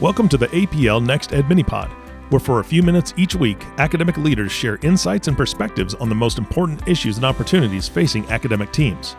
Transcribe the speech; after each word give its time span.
Welcome 0.00 0.28
to 0.28 0.36
the 0.36 0.46
APL 0.50 1.04
Next 1.04 1.32
Ed 1.32 1.46
Minipod, 1.46 1.90
where 2.30 2.38
for 2.38 2.60
a 2.60 2.64
few 2.64 2.84
minutes 2.84 3.12
each 3.16 3.34
week, 3.34 3.64
academic 3.78 4.16
leaders 4.16 4.52
share 4.52 4.78
insights 4.82 5.26
and 5.26 5.36
perspectives 5.36 5.96
on 5.96 6.08
the 6.08 6.14
most 6.14 6.38
important 6.38 6.86
issues 6.86 7.16
and 7.16 7.26
opportunities 7.26 7.88
facing 7.88 8.24
academic 8.30 8.70
teams. 8.70 9.16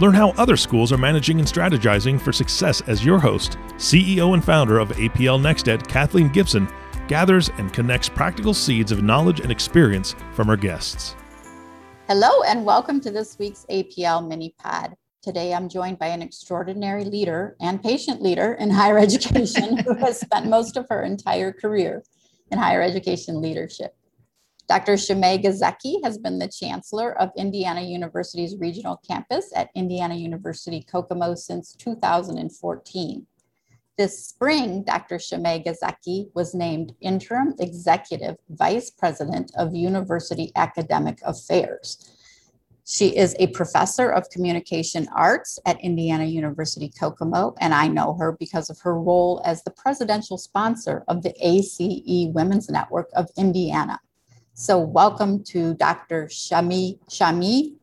Learn 0.00 0.12
how 0.12 0.32
other 0.32 0.58
schools 0.58 0.92
are 0.92 0.98
managing 0.98 1.38
and 1.38 1.48
strategizing 1.48 2.20
for 2.20 2.30
success 2.30 2.82
as 2.82 3.02
your 3.02 3.18
host, 3.18 3.56
CEO 3.76 4.34
and 4.34 4.44
founder 4.44 4.78
of 4.78 4.90
APL 4.90 5.40
Next 5.40 5.66
Ed, 5.66 5.88
Kathleen 5.88 6.28
Gibson, 6.28 6.68
gathers 7.08 7.48
and 7.56 7.72
connects 7.72 8.10
practical 8.10 8.52
seeds 8.52 8.92
of 8.92 9.02
knowledge 9.02 9.40
and 9.40 9.50
experience 9.50 10.14
from 10.34 10.46
her 10.46 10.58
guests. 10.58 11.16
Hello, 12.06 12.42
and 12.42 12.66
welcome 12.66 13.00
to 13.00 13.10
this 13.10 13.38
week's 13.38 13.64
APL 13.70 14.28
Minipod. 14.30 14.94
Today, 15.22 15.54
I'm 15.54 15.68
joined 15.68 16.00
by 16.00 16.08
an 16.08 16.20
extraordinary 16.20 17.04
leader 17.04 17.56
and 17.60 17.80
patient 17.80 18.20
leader 18.20 18.54
in 18.54 18.70
higher 18.70 18.98
education 18.98 19.76
who 19.84 19.94
has 19.94 20.18
spent 20.18 20.48
most 20.48 20.76
of 20.76 20.88
her 20.90 21.04
entire 21.04 21.52
career 21.52 22.02
in 22.50 22.58
higher 22.58 22.82
education 22.82 23.40
leadership. 23.40 23.94
Dr. 24.68 24.96
Sciame-Giesecke 24.96 26.02
has 26.02 26.18
been 26.18 26.40
the 26.40 26.48
chancellor 26.48 27.16
of 27.20 27.30
Indiana 27.36 27.82
University's 27.82 28.56
regional 28.56 29.00
campus 29.06 29.52
at 29.54 29.70
Indiana 29.76 30.16
University 30.16 30.82
Kokomo 30.90 31.36
since 31.36 31.76
2014. 31.76 33.24
This 33.96 34.26
spring, 34.26 34.82
Dr. 34.82 35.20
Sciame-Giesecke 35.20 36.30
was 36.34 36.52
named 36.52 36.96
interim 37.00 37.54
executive 37.60 38.38
vice 38.48 38.90
president 38.90 39.52
of 39.56 39.72
university 39.72 40.50
academic 40.56 41.20
affairs. 41.22 42.12
She 42.84 43.16
is 43.16 43.36
a 43.38 43.46
professor 43.48 44.10
of 44.10 44.28
communication 44.30 45.06
arts 45.14 45.58
at 45.66 45.80
Indiana 45.80 46.24
University 46.24 46.92
Kokomo, 46.98 47.54
and 47.60 47.72
I 47.72 47.86
know 47.86 48.14
her 48.14 48.32
because 48.32 48.70
of 48.70 48.80
her 48.80 48.98
role 49.00 49.40
as 49.44 49.62
the 49.62 49.70
presidential 49.70 50.36
sponsor 50.36 51.04
of 51.06 51.22
the 51.22 51.32
ACE 51.40 51.78
Women's 52.34 52.68
Network 52.68 53.08
of 53.14 53.28
Indiana. 53.38 54.00
So, 54.54 54.80
welcome 54.80 55.44
to 55.44 55.74
Dr. 55.74 56.28
Sciame 56.28 56.98
Shami 57.08 57.76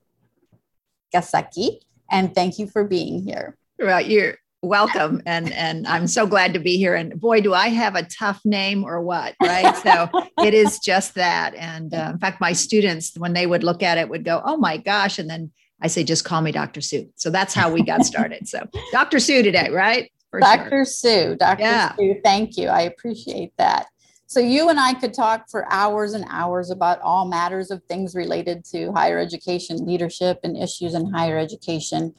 Gazeki, 1.15 1.79
and 2.11 2.35
thank 2.35 2.59
you 2.59 2.67
for 2.67 2.83
being 2.83 3.23
here. 3.23 3.57
Well, 3.79 4.01
you're 4.01 4.35
welcome 4.61 5.21
and 5.25 5.53
and 5.53 5.87
i'm 5.87 6.05
so 6.05 6.27
glad 6.27 6.53
to 6.53 6.59
be 6.59 6.77
here. 6.77 6.95
And 6.95 7.19
boy 7.19 7.41
do 7.41 7.53
i 7.53 7.69
have 7.69 7.95
a 7.95 8.03
tough 8.03 8.41
name 8.43 8.83
or 8.83 9.01
what 9.01 9.35
right? 9.41 9.75
So 9.77 10.09
it 10.43 10.53
is 10.53 10.79
just 10.79 11.15
that. 11.15 11.55
And 11.55 11.93
uh, 11.93 12.09
in 12.13 12.19
fact 12.19 12.41
my 12.41 12.53
students 12.53 13.13
when 13.17 13.33
they 13.33 13.47
would 13.47 13.63
look 13.63 13.81
at 13.81 13.97
it 13.97 14.09
would 14.09 14.25
go 14.25 14.41
oh 14.43 14.57
my 14.57 14.77
gosh 14.77 15.19
and 15.19 15.29
then 15.29 15.51
i 15.81 15.87
say 15.87 16.03
just 16.03 16.25
call 16.25 16.41
me 16.41 16.51
dr 16.51 16.81
sue. 16.81 17.09
So 17.15 17.29
that's 17.29 17.53
how 17.53 17.71
we 17.71 17.83
got 17.83 18.05
started. 18.05 18.47
So 18.47 18.67
dr 18.91 19.19
sue 19.19 19.43
today 19.43 19.69
right? 19.69 20.11
For 20.29 20.39
dr 20.41 20.69
sure. 20.69 20.85
sue 20.85 21.35
dr 21.35 21.61
yeah. 21.61 21.95
sue 21.95 22.19
thank 22.23 22.57
you. 22.57 22.67
I 22.67 22.81
appreciate 22.81 23.53
that. 23.57 23.87
So 24.27 24.41
you 24.41 24.69
and 24.69 24.79
i 24.79 24.93
could 24.93 25.13
talk 25.13 25.45
for 25.49 25.71
hours 25.71 26.13
and 26.13 26.25
hours 26.29 26.69
about 26.69 26.99
all 26.99 27.25
matters 27.25 27.71
of 27.71 27.81
things 27.85 28.13
related 28.13 28.65
to 28.71 28.91
higher 28.91 29.19
education 29.19 29.85
leadership 29.85 30.39
and 30.43 30.57
issues 30.57 30.95
in 30.95 31.11
higher 31.11 31.37
education 31.37 32.13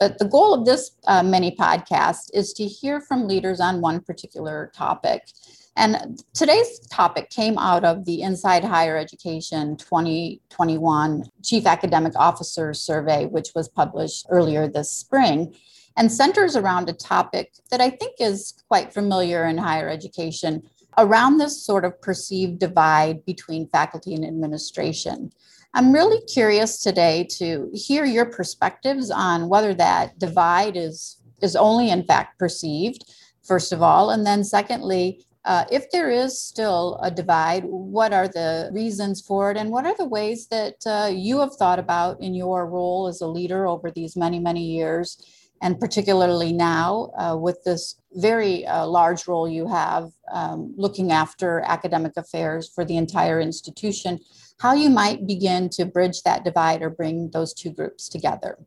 but 0.00 0.18
the 0.18 0.24
goal 0.24 0.54
of 0.54 0.64
this 0.64 0.92
uh, 1.06 1.22
mini 1.22 1.54
podcast 1.54 2.30
is 2.32 2.54
to 2.54 2.64
hear 2.64 3.02
from 3.02 3.28
leaders 3.28 3.60
on 3.60 3.82
one 3.82 4.00
particular 4.00 4.72
topic. 4.74 5.28
And 5.76 6.20
today's 6.34 6.80
topic 6.88 7.28
came 7.28 7.58
out 7.58 7.84
of 7.84 8.06
the 8.06 8.22
Inside 8.22 8.64
Higher 8.64 8.96
Education 8.96 9.76
2021 9.76 11.24
Chief 11.44 11.66
Academic 11.66 12.14
Officers 12.16 12.80
Survey, 12.80 13.26
which 13.26 13.50
was 13.54 13.68
published 13.68 14.26
earlier 14.30 14.66
this 14.66 14.90
spring, 14.90 15.54
and 15.96 16.10
centers 16.10 16.56
around 16.56 16.88
a 16.88 16.94
topic 16.94 17.52
that 17.70 17.82
I 17.82 17.90
think 17.90 18.14
is 18.18 18.54
quite 18.68 18.94
familiar 18.94 19.44
in 19.44 19.58
higher 19.58 19.88
education 19.88 20.62
around 20.96 21.38
this 21.38 21.62
sort 21.62 21.84
of 21.84 22.00
perceived 22.00 22.58
divide 22.58 23.24
between 23.26 23.68
faculty 23.68 24.14
and 24.14 24.24
administration. 24.24 25.32
I'm 25.72 25.92
really 25.92 26.20
curious 26.22 26.80
today 26.80 27.28
to 27.38 27.70
hear 27.72 28.04
your 28.04 28.26
perspectives 28.26 29.08
on 29.10 29.48
whether 29.48 29.72
that 29.74 30.18
divide 30.18 30.76
is 30.76 31.18
is 31.42 31.56
only 31.56 31.90
in 31.90 32.04
fact 32.04 32.38
perceived, 32.38 33.04
first 33.42 33.72
of 33.72 33.80
all, 33.80 34.10
and 34.10 34.26
then 34.26 34.44
secondly, 34.44 35.24
uh, 35.46 35.64
if 35.70 35.90
there 35.90 36.10
is 36.10 36.38
still 36.38 36.98
a 37.02 37.10
divide, 37.10 37.64
what 37.64 38.12
are 38.12 38.28
the 38.28 38.68
reasons 38.72 39.22
for 39.22 39.50
it, 39.50 39.56
and 39.56 39.70
what 39.70 39.86
are 39.86 39.96
the 39.96 40.04
ways 40.04 40.48
that 40.48 40.74
uh, 40.84 41.08
you 41.10 41.38
have 41.38 41.54
thought 41.54 41.78
about 41.78 42.20
in 42.20 42.34
your 42.34 42.66
role 42.66 43.06
as 43.06 43.22
a 43.22 43.26
leader 43.26 43.66
over 43.66 43.90
these 43.90 44.16
many, 44.16 44.38
many 44.38 44.64
years, 44.64 45.24
and 45.62 45.80
particularly 45.80 46.52
now 46.52 47.10
uh, 47.16 47.36
with 47.36 47.62
this 47.64 47.94
very 48.14 48.66
uh, 48.66 48.84
large 48.86 49.26
role 49.26 49.48
you 49.48 49.66
have 49.66 50.10
um, 50.32 50.74
looking 50.76 51.10
after 51.10 51.60
academic 51.60 52.12
affairs 52.16 52.68
for 52.68 52.84
the 52.84 52.96
entire 52.96 53.40
institution? 53.40 54.18
How 54.60 54.74
you 54.74 54.90
might 54.90 55.26
begin 55.26 55.70
to 55.70 55.86
bridge 55.86 56.22
that 56.22 56.44
divide 56.44 56.82
or 56.82 56.90
bring 56.90 57.30
those 57.30 57.54
two 57.54 57.70
groups 57.70 58.08
together. 58.08 58.58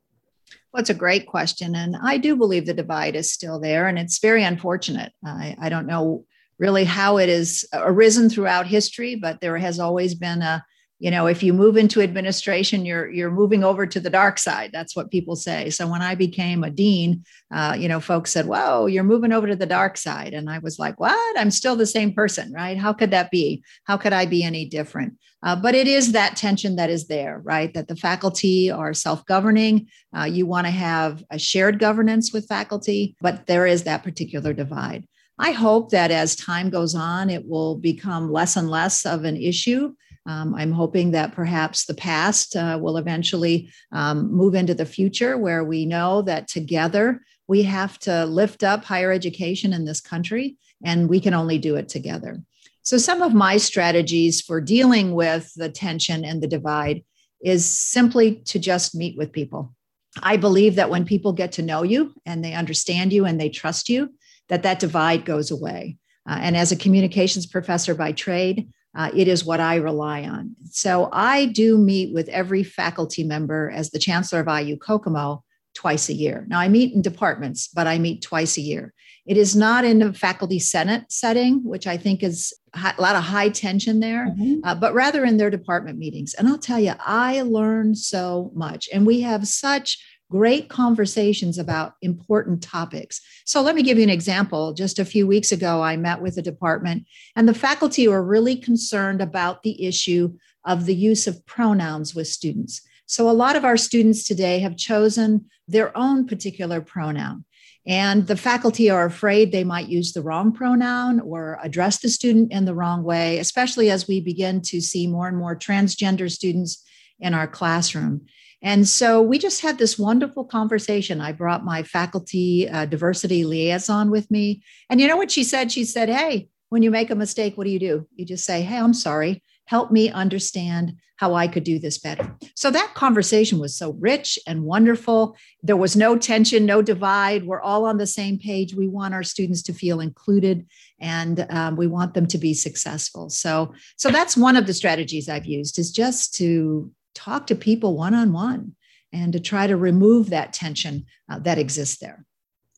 Well, 0.72 0.82
it's 0.82 0.90
a 0.90 0.96
great 0.96 1.28
question. 1.28 1.76
And 1.76 1.96
I 2.02 2.18
do 2.18 2.36
believe 2.36 2.66
the 2.66 2.74
divide 2.74 3.16
is 3.16 3.32
still 3.32 3.60
there, 3.60 3.88
and 3.88 4.00
it's 4.00 4.18
very 4.18 4.44
unfortunate. 4.44 5.14
I, 5.24 5.56
I 5.62 5.70
don't 5.70 5.86
know 5.86 6.26
really 6.58 6.84
how 6.84 7.18
it 7.18 7.30
has 7.30 7.64
arisen 7.74 8.30
throughout 8.30 8.66
history, 8.66 9.16
but 9.16 9.40
there 9.40 9.58
has 9.58 9.80
always 9.80 10.16
been 10.16 10.42
a 10.42 10.66
you 11.04 11.12
know 11.12 11.28
if 11.28 11.44
you 11.44 11.52
move 11.52 11.76
into 11.76 12.02
administration 12.02 12.86
you're 12.86 13.12
you're 13.12 13.30
moving 13.42 13.62
over 13.62 13.86
to 13.86 14.00
the 14.00 14.10
dark 14.10 14.40
side. 14.40 14.70
That's 14.72 14.96
what 14.96 15.12
people 15.12 15.36
say. 15.36 15.70
So 15.70 15.86
when 15.86 16.02
i 16.02 16.16
became 16.16 16.64
a 16.64 16.70
dean 16.70 17.26
uh, 17.54 17.76
you 17.78 17.90
know 17.90 18.00
folks 18.00 18.32
said 18.32 18.46
whoa 18.48 18.86
you're 18.86 19.12
moving 19.14 19.34
over 19.34 19.46
to 19.48 19.56
the 19.56 19.66
dark 19.66 19.98
side. 19.98 20.34
And 20.34 20.50
i 20.50 20.60
was 20.60 20.80
like 20.80 20.98
what? 21.02 21.40
I'm 21.40 21.52
still 21.52 21.76
the 21.76 21.86
same 21.98 22.14
person 22.14 22.54
right? 22.54 22.78
How 22.78 22.94
could 22.94 23.12
that 23.12 23.32
be? 23.32 23.64
How 23.84 23.98
could 23.98 24.14
i 24.14 24.26
be 24.26 24.44
any 24.44 24.66
different? 24.66 25.14
Uh, 25.46 25.58
but 25.58 25.76
it 25.76 25.90
is 25.90 26.14
that 26.14 26.38
tension 26.38 26.78
that 26.78 26.90
is 26.90 27.08
there 27.08 27.42
right? 27.44 27.74
That 27.74 27.90
the 27.90 27.98
faculty 27.98 28.72
are 28.72 28.94
self-governing. 28.94 29.88
Uh, 30.18 30.24
you 30.24 30.46
want 30.46 30.68
to 30.68 30.72
have 30.72 31.22
a 31.30 31.38
shared 31.38 31.80
governance 31.80 32.32
with 32.32 32.48
faculty 32.48 33.18
but 33.20 33.46
there 33.46 33.68
is 33.68 33.84
that 33.84 34.04
particular 34.04 34.54
divide. 34.54 35.06
I 35.38 35.52
hope 35.52 35.90
that 35.90 36.12
as 36.12 36.36
time 36.36 36.70
goes 36.70 36.96
on, 36.96 37.30
it 37.30 37.44
will 37.50 37.76
become 37.76 38.32
less 38.32 38.56
and 38.56 38.70
less 38.70 39.06
of 39.06 39.26
an 39.26 39.36
issue. 39.36 39.94
Um, 40.26 40.56
I'm 40.56 40.72
hoping 40.72 41.12
that 41.12 41.34
perhaps 41.34 41.86
the 41.86 41.94
past 41.94 42.56
uh, 42.56 42.80
will 42.82 42.98
eventually 42.98 43.70
um, 43.92 44.32
move 44.32 44.56
into 44.56 44.74
the 44.74 44.86
future 44.86 45.38
where 45.38 45.64
we 45.64 45.86
know 45.86 46.22
that 46.24 46.48
together 46.48 47.22
we 47.48 47.64
have 47.64 48.00
to 48.00 48.26
lift 48.26 48.64
up 48.64 48.86
higher 48.86 49.12
education 49.12 49.74
in 49.74 49.86
this 49.86 50.00
country, 50.00 50.58
and 50.84 51.10
we 51.10 51.20
can 51.20 51.34
only 51.34 51.58
do 51.58 51.76
it 51.76 51.90
together. 51.90 52.42
So, 52.84 52.98
some 52.98 53.22
of 53.22 53.34
my 53.34 53.58
strategies 53.58 54.42
for 54.42 54.62
dealing 54.62 55.14
with 55.14 55.52
the 55.56 55.70
tension 55.70 56.24
and 56.24 56.42
the 56.42 56.48
divide 56.48 57.04
is 57.44 57.66
simply 57.66 58.36
to 58.46 58.60
just 58.60 58.96
meet 58.96 59.18
with 59.18 59.32
people. 59.32 59.74
I 60.22 60.38
believe 60.38 60.76
that 60.76 60.90
when 60.90 61.06
people 61.06 61.34
get 61.34 61.54
to 61.54 61.62
know 61.62 61.84
you 61.84 62.14
and 62.26 62.44
they 62.44 62.54
understand 62.54 63.12
you 63.12 63.26
and 63.26 63.40
they 63.40 63.50
trust 63.50 63.90
you, 63.90 64.14
that 64.50 64.64
that 64.64 64.80
divide 64.80 65.26
goes 65.26 65.52
away. 65.52 65.98
Uh, 66.30 66.38
and 66.40 66.56
as 66.56 66.72
a 66.72 66.78
communications 66.78 67.46
professor 67.46 67.96
by 67.96 68.12
trade, 68.12 68.70
uh, 68.96 69.10
it 69.16 69.28
is 69.28 69.44
what 69.44 69.60
I 69.60 69.76
rely 69.76 70.24
on. 70.24 70.56
So 70.72 71.10
I 71.12 71.48
do 71.48 71.78
meet 71.78 72.14
with 72.14 72.30
every 72.30 72.64
faculty 72.64 73.24
member 73.24 73.72
as 73.72 73.92
the 73.92 74.00
chancellor 74.00 74.42
of 74.42 74.48
IU 74.48 74.78
Kokomo 74.78 75.44
twice 75.74 76.10
a 76.10 76.14
year. 76.14 76.46
Now 76.48 76.60
I 76.60 76.68
meet 76.68 76.94
in 76.94 77.02
departments, 77.02 77.68
but 77.68 77.88
I 77.88 77.98
meet 77.98 78.22
twice 78.22 78.58
a 78.58 78.62
year. 78.62 78.94
It 79.26 79.38
is 79.38 79.56
not 79.56 79.86
in 79.86 80.02
a 80.02 80.14
faculty 80.14 80.60
senate 80.60 81.06
setting, 81.10 81.64
which 81.64 81.88
I 81.88 81.96
think 81.96 82.24
is 82.24 82.54
a 82.74 82.94
lot 83.00 83.16
of 83.16 83.24
high 83.24 83.50
tension 83.50 84.02
there, 84.02 84.28
mm-hmm. 84.28 84.60
uh, 84.66 84.76
but 84.76 84.94
rather 84.94 85.24
in 85.24 85.38
their 85.38 85.50
department 85.50 85.98
meetings. 85.98 86.34
And 86.34 86.48
I'll 86.48 86.58
tell 86.58 86.80
you, 86.80 86.94
I 87.00 87.42
learn 87.44 87.96
so 87.96 88.52
much, 88.54 88.90
and 88.94 89.06
we 89.06 89.22
have 89.22 89.48
such 89.48 89.98
great 90.34 90.68
conversations 90.68 91.60
about 91.60 91.94
important 92.02 92.64
topics. 92.64 93.22
So, 93.46 93.62
let 93.62 93.76
me 93.76 93.84
give 93.84 94.00
you 94.00 94.04
an 94.04 94.10
example. 94.10 94.74
Just 94.74 94.98
a 94.98 95.06
few 95.06 95.28
weeks 95.28 95.52
ago, 95.52 95.84
I 95.84 95.96
met 95.96 96.24
with 96.24 96.40
a 96.40 96.42
department, 96.42 97.06
and 97.36 97.48
the 97.48 97.54
faculty 97.54 98.08
were 98.08 98.24
really 98.24 98.56
concerned 98.56 99.22
about 99.22 99.62
the 99.62 99.86
issue 99.86 100.34
of 100.66 100.88
the 100.88 100.96
use 100.96 101.28
of 101.28 101.46
pronouns 101.46 102.16
with 102.16 102.28
students. 102.28 102.82
So, 103.06 103.30
a 103.30 103.40
lot 103.44 103.56
of 103.56 103.64
our 103.64 103.78
students 103.78 104.24
today 104.24 104.58
have 104.58 104.76
chosen 104.76 105.46
their 105.68 105.96
own 105.96 106.26
particular 106.26 106.82
pronoun. 106.82 107.46
And 107.86 108.26
the 108.26 108.36
faculty 108.36 108.90
are 108.90 109.06
afraid 109.06 109.52
they 109.52 109.64
might 109.64 109.88
use 109.88 110.14
the 110.14 110.24
wrong 110.24 110.52
pronoun 110.52 111.20
or 111.20 111.60
address 111.62 112.00
the 112.00 112.10
student 112.10 112.52
in 112.52 112.66
the 112.66 112.74
wrong 112.74 113.04
way, 113.04 113.38
especially 113.38 113.92
as 113.92 114.08
we 114.08 114.20
begin 114.20 114.62
to 114.62 114.82
see 114.82 115.06
more 115.06 115.28
and 115.28 115.38
more 115.38 115.56
transgender 115.56 116.32
students 116.32 116.84
in 117.20 117.36
our 117.36 117.48
classroom. 117.48 118.26
And 118.64 118.88
so 118.88 119.22
we 119.22 119.38
just 119.38 119.62
had 119.62 119.78
this 119.78 120.00
wonderful 120.00 120.46
conversation. 120.46 121.20
I 121.20 121.34
brought 121.34 121.66
my 121.66 121.84
faculty 121.84 122.68
uh, 122.70 122.86
diversity 122.86 123.44
liaison 123.44 124.10
with 124.10 124.32
me. 124.32 124.64
And 124.90 125.02
you 125.02 125.08
know 125.08 125.18
what 125.18 125.32
she 125.32 125.44
said? 125.44 125.72
She 125.72 125.84
said, 125.84 126.10
Hey, 126.10 126.48
when 126.70 126.82
you 126.82 126.90
make 126.90 127.12
a 127.12 127.16
mistake, 127.16 127.58
what 127.58 127.66
do 127.66 127.70
you 127.70 127.80
do? 127.80 128.08
You 128.16 128.26
just 128.26 128.46
say, 128.46 128.62
Hey, 128.62 128.78
I'm 128.78 128.94
sorry. 128.94 129.44
help 129.66 129.92
me 129.92 130.10
understand 130.10 130.94
how 131.18 131.36
I 131.36 131.48
could 131.48 131.64
do 131.64 131.80
this 131.80 132.00
better. 132.00 132.36
So 132.56 132.70
that 132.72 132.96
conversation 132.96 133.60
was 133.60 133.78
so 133.78 133.92
rich 134.00 134.38
and 134.46 134.64
wonderful. 134.64 135.38
There 135.62 135.78
was 135.78 135.96
no 135.96 136.18
tension, 136.18 136.66
no 136.66 136.82
divide. 136.82 137.46
We're 137.46 137.62
all 137.62 137.86
on 137.86 137.98
the 137.98 138.08
same 138.08 138.40
page. 138.40 138.76
We 138.76 138.88
want 138.88 139.14
our 139.14 139.24
students 139.24 139.62
to 139.64 139.74
feel 139.74 140.02
included 140.02 140.66
and 141.00 141.46
um, 141.50 141.76
we 141.78 141.88
want 141.88 142.14
them 142.14 142.28
to 142.28 142.38
be 142.38 142.54
successful. 142.54 143.30
So, 143.30 143.74
so 143.96 144.10
that's 144.10 144.36
one 144.36 144.58
of 144.58 144.68
the 144.68 144.74
strategies 144.74 145.30
I've 145.30 145.46
used 145.46 145.80
is 145.80 145.92
just 145.92 146.34
to 146.36 146.92
talk 147.14 147.48
to 147.48 147.56
people 147.56 147.96
one 147.96 148.14
on 148.14 148.34
one 148.34 148.76
and 149.12 149.32
to 149.34 149.40
try 149.40 149.68
to 149.68 149.78
remove 149.78 150.30
that 150.30 150.54
tension 150.54 151.06
uh, 151.30 151.40
that 151.40 151.60
exists 151.60 151.98
there. 151.98 152.26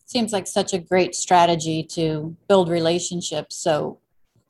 Seems 0.05 0.33
like 0.33 0.47
such 0.47 0.73
a 0.73 0.77
great 0.77 1.15
strategy 1.15 1.83
to 1.91 2.35
build 2.47 2.69
relationships. 2.69 3.57
So 3.57 3.99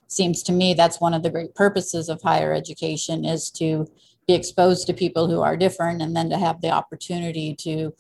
seems 0.08 0.44
to 0.44 0.52
me 0.52 0.74
that's 0.74 1.00
one 1.00 1.14
of 1.14 1.24
the 1.24 1.30
great 1.30 1.56
purposes 1.56 2.10
of 2.10 2.22
higher 2.22 2.54
education 2.54 3.26
is 3.26 3.50
to 3.52 3.88
be 4.28 4.34
exposed 4.34 4.88
to 4.88 4.94
people 4.94 5.28
who 5.28 5.42
are 5.42 5.58
different 5.58 6.02
and 6.02 6.16
then 6.16 6.30
to 6.30 6.38
have 6.38 6.62
the 6.62 6.70
opportunity 6.70 7.56
to 7.56 7.94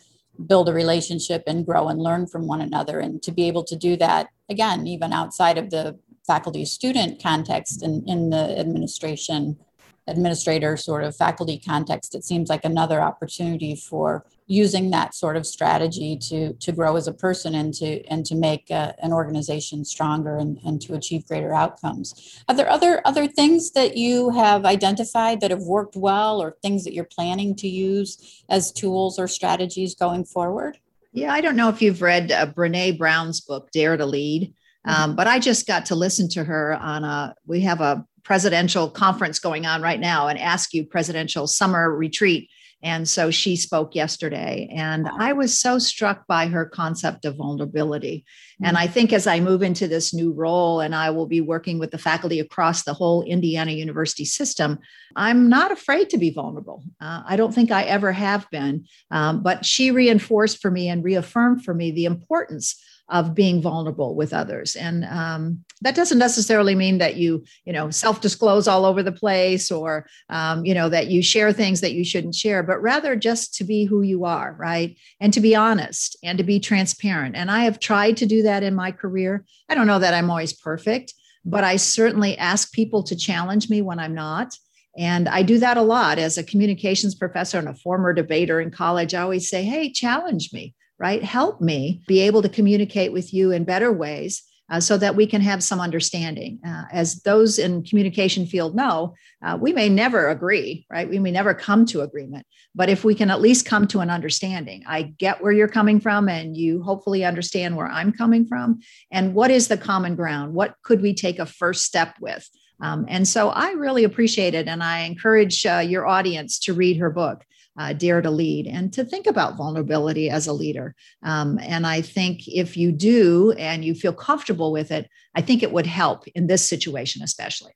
build 0.47 0.67
a 0.67 0.73
relationship 0.73 1.43
and 1.47 1.65
grow 1.65 1.87
and 1.87 2.01
learn 2.01 2.27
from 2.27 2.47
one 2.47 2.61
another 2.61 2.99
and 2.99 3.21
to 3.23 3.31
be 3.31 3.47
able 3.47 3.63
to 3.63 3.75
do 3.75 3.95
that 3.95 4.27
again 4.49 4.85
even 4.85 5.13
outside 5.13 5.57
of 5.57 5.69
the 5.69 5.97
faculty 6.27 6.65
student 6.65 7.21
context 7.21 7.81
and 7.81 8.07
in 8.09 8.29
the 8.31 8.59
administration 8.59 9.57
administrator 10.07 10.77
sort 10.77 11.03
of 11.03 11.15
faculty 11.15 11.57
context, 11.57 12.15
it 12.15 12.23
seems 12.23 12.49
like 12.49 12.65
another 12.65 13.01
opportunity 13.01 13.75
for 13.75 14.25
using 14.47 14.91
that 14.91 15.15
sort 15.15 15.35
of 15.35 15.45
strategy 15.45 16.15
to 16.15 16.53
to 16.53 16.71
grow 16.71 16.95
as 16.95 17.07
a 17.07 17.13
person 17.13 17.55
and 17.55 17.73
to 17.73 18.05
and 18.05 18.25
to 18.25 18.35
make 18.35 18.69
uh, 18.69 18.93
an 19.01 19.11
organization 19.11 19.83
stronger 19.83 20.37
and, 20.37 20.59
and 20.63 20.81
to 20.81 20.93
achieve 20.93 21.25
greater 21.25 21.53
outcomes. 21.53 22.43
Are 22.47 22.55
there 22.55 22.69
other 22.69 23.01
other 23.05 23.27
things 23.27 23.71
that 23.71 23.97
you 23.97 24.29
have 24.29 24.65
identified 24.65 25.41
that 25.41 25.51
have 25.51 25.63
worked 25.63 25.95
well, 25.95 26.41
or 26.41 26.57
things 26.61 26.83
that 26.83 26.93
you're 26.93 27.05
planning 27.05 27.55
to 27.55 27.67
use 27.67 28.43
as 28.49 28.71
tools 28.71 29.17
or 29.17 29.27
strategies 29.27 29.95
going 29.95 30.25
forward? 30.25 30.77
Yeah, 31.11 31.33
I 31.33 31.41
don't 31.41 31.55
know 31.55 31.69
if 31.69 31.81
you've 31.81 32.01
read 32.01 32.31
uh, 32.31 32.45
Brene 32.45 32.97
Brown's 32.97 33.41
book, 33.41 33.71
Dare 33.71 33.97
to 33.97 34.05
Lead. 34.05 34.53
Mm-hmm. 34.85 35.03
Um, 35.03 35.15
but 35.15 35.27
I 35.27 35.39
just 35.39 35.65
got 35.65 35.85
to 35.87 35.95
listen 35.95 36.29
to 36.29 36.43
her 36.43 36.73
on 36.73 37.03
a, 37.03 37.33
we 37.47 37.61
have 37.61 37.81
a 37.81 38.05
presidential 38.25 38.89
conference 38.89 39.39
going 39.39 39.65
on 39.65 39.81
right 39.81 39.99
now, 39.99 40.27
an 40.27 40.37
AASCU 40.37 40.89
presidential 40.89 41.47
summer 41.47 41.95
retreat. 41.95 42.49
And 42.83 43.07
so 43.07 43.31
she 43.31 43.55
spoke 43.55 43.95
yesterday, 43.95 44.69
and 44.71 45.07
I 45.07 45.33
was 45.33 45.59
so 45.59 45.79
struck 45.79 46.27
by 46.27 46.45
her 46.47 46.65
concept 46.65 47.25
of 47.25 47.37
vulnerability. 47.37 48.25
And 48.63 48.77
I 48.77 48.85
think 48.85 49.11
as 49.11 49.25
I 49.25 49.39
move 49.39 49.63
into 49.63 49.87
this 49.87 50.13
new 50.13 50.31
role 50.31 50.81
and 50.81 50.93
I 50.93 51.09
will 51.09 51.25
be 51.25 51.41
working 51.41 51.79
with 51.79 51.89
the 51.89 51.97
faculty 51.97 52.39
across 52.39 52.83
the 52.83 52.93
whole 52.93 53.23
Indiana 53.23 53.71
University 53.71 54.23
system, 54.23 54.77
I'm 55.15 55.49
not 55.49 55.71
afraid 55.71 56.11
to 56.11 56.19
be 56.19 56.29
vulnerable. 56.29 56.83
Uh, 57.01 57.23
I 57.25 57.37
don't 57.37 57.55
think 57.55 57.71
I 57.71 57.83
ever 57.83 58.11
have 58.11 58.47
been. 58.51 58.85
Um, 59.09 59.41
but 59.41 59.65
she 59.65 59.89
reinforced 59.89 60.61
for 60.61 60.69
me 60.69 60.87
and 60.87 61.03
reaffirmed 61.03 61.63
for 61.63 61.73
me 61.73 61.89
the 61.89 62.05
importance 62.05 62.79
of 63.09 63.35
being 63.35 63.61
vulnerable 63.61 64.15
with 64.15 64.33
others. 64.33 64.75
And 64.75 65.05
um, 65.05 65.63
that 65.81 65.95
doesn't 65.95 66.17
necessarily 66.17 66.73
mean 66.73 66.97
that 66.97 67.17
you 67.17 67.43
you 67.65 67.73
know 67.73 67.89
self-disclose 67.89 68.67
all 68.67 68.85
over 68.85 69.03
the 69.03 69.11
place 69.11 69.71
or 69.71 70.07
um, 70.29 70.65
you 70.65 70.73
know 70.73 70.89
that 70.89 71.07
you 71.07 71.21
share 71.21 71.53
things 71.53 71.81
that 71.81 71.93
you 71.93 72.03
shouldn't 72.03 72.35
share 72.35 72.63
but 72.63 72.81
rather 72.81 73.15
just 73.15 73.53
to 73.55 73.63
be 73.63 73.85
who 73.85 74.01
you 74.01 74.25
are 74.25 74.55
right? 74.57 74.97
And 75.19 75.33
to 75.33 75.41
be 75.41 75.55
honest 75.55 76.17
and 76.23 76.37
to 76.37 76.43
be 76.43 76.59
transparent. 76.59 77.35
And 77.35 77.51
i 77.51 77.63
have 77.63 77.79
tried 77.79 78.17
to 78.17 78.25
do 78.25 78.43
that 78.43 78.63
in 78.63 78.73
my 78.73 78.91
career. 78.91 79.45
I 79.69 79.75
don't 79.75 79.87
know 79.87 79.99
that 79.99 80.13
i'm 80.13 80.29
always 80.29 80.53
perfect 80.53 81.13
but 81.43 81.63
i 81.63 81.75
certainly 81.75 82.37
ask 82.37 82.71
people 82.71 83.03
to 83.03 83.15
challenge 83.15 83.69
me 83.69 83.81
when 83.81 83.99
i'm 83.99 84.15
not. 84.15 84.57
And 84.97 85.27
I 85.27 85.43
do 85.43 85.59
that 85.59 85.75
a 85.75 85.81
lot. 85.81 86.19
As 86.19 86.37
a 86.37 86.43
communications 86.43 87.15
professor 87.15 87.59
and 87.59 87.67
a 87.67 87.73
former 87.73 88.13
debater 88.13 88.61
in 88.61 88.71
college. 88.71 89.13
I 89.13 89.23
always 89.23 89.49
say, 89.49 89.63
hey, 89.65 89.91
challenge 89.91 90.53
me 90.53 90.73
right? 90.99 91.23
Help 91.23 91.61
me 91.61 92.01
be 92.07 92.21
able 92.21 92.41
to 92.41 92.49
communicate 92.49 93.11
with 93.11 93.33
you 93.33 93.51
in 93.51 93.63
better 93.63 93.91
ways 93.91 94.43
uh, 94.69 94.79
so 94.79 94.97
that 94.97 95.15
we 95.15 95.27
can 95.27 95.41
have 95.41 95.63
some 95.63 95.79
understanding. 95.79 96.59
Uh, 96.65 96.85
as 96.91 97.21
those 97.21 97.59
in 97.59 97.83
communication 97.83 98.45
field 98.45 98.75
know, 98.75 99.13
uh, 99.43 99.57
we 99.59 99.71
may 99.73 99.89
never 99.89 100.29
agree, 100.29 100.85
right? 100.89 101.07
We 101.07 101.19
may 101.19 101.31
never 101.31 101.53
come 101.53 101.85
to 101.87 102.01
agreement, 102.01 102.47
but 102.73 102.89
if 102.89 103.03
we 103.03 103.13
can 103.13 103.29
at 103.29 103.41
least 103.41 103.65
come 103.65 103.87
to 103.87 103.99
an 103.99 104.09
understanding, 104.09 104.83
I 104.87 105.13
get 105.19 105.41
where 105.41 105.51
you're 105.51 105.67
coming 105.67 105.99
from, 105.99 106.29
and 106.29 106.57
you 106.57 106.81
hopefully 106.81 107.23
understand 107.23 107.75
where 107.75 107.87
I'm 107.87 108.11
coming 108.11 108.45
from, 108.47 108.79
and 109.11 109.35
what 109.35 109.51
is 109.51 109.67
the 109.67 109.77
common 109.77 110.15
ground? 110.15 110.53
What 110.53 110.75
could 110.81 111.01
we 111.01 111.13
take 111.13 111.39
a 111.39 111.45
first 111.45 111.83
step 111.83 112.15
with? 112.19 112.49
Um, 112.81 113.05
and 113.07 113.27
so 113.27 113.49
I 113.49 113.71
really 113.71 114.03
appreciate 114.03 114.55
it, 114.55 114.67
and 114.67 114.81
I 114.81 115.01
encourage 115.01 115.65
uh, 115.65 115.77
your 115.77 116.07
audience 116.07 116.59
to 116.59 116.73
read 116.73 116.97
her 116.97 117.11
book 117.11 117.45
uh, 117.77 117.93
Dare 117.93 118.21
to 118.21 118.31
Lead, 118.31 118.67
and 118.67 118.91
to 118.93 119.03
think 119.03 119.27
about 119.27 119.57
vulnerability 119.57 120.29
as 120.29 120.47
a 120.47 120.53
leader. 120.53 120.95
Um, 121.23 121.59
and 121.61 121.85
I 121.85 122.01
think 122.01 122.47
if 122.47 122.77
you 122.77 122.91
do 122.91 123.51
and 123.53 123.83
you 123.83 123.93
feel 123.93 124.13
comfortable 124.13 124.71
with 124.71 124.91
it, 124.91 125.09
I 125.35 125.41
think 125.41 125.61
it 125.61 125.71
would 125.71 125.87
help 125.87 126.27
in 126.29 126.47
this 126.47 126.67
situation, 126.67 127.21
especially. 127.21 127.73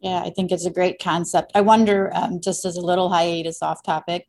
Yeah, 0.00 0.22
I 0.22 0.30
think 0.30 0.52
it's 0.52 0.66
a 0.66 0.70
great 0.70 0.98
concept. 1.00 1.52
I 1.54 1.62
wonder, 1.62 2.10
um, 2.14 2.40
just 2.40 2.64
as 2.64 2.76
a 2.76 2.80
little 2.80 3.08
hiatus 3.08 3.62
off 3.62 3.82
topic, 3.82 4.28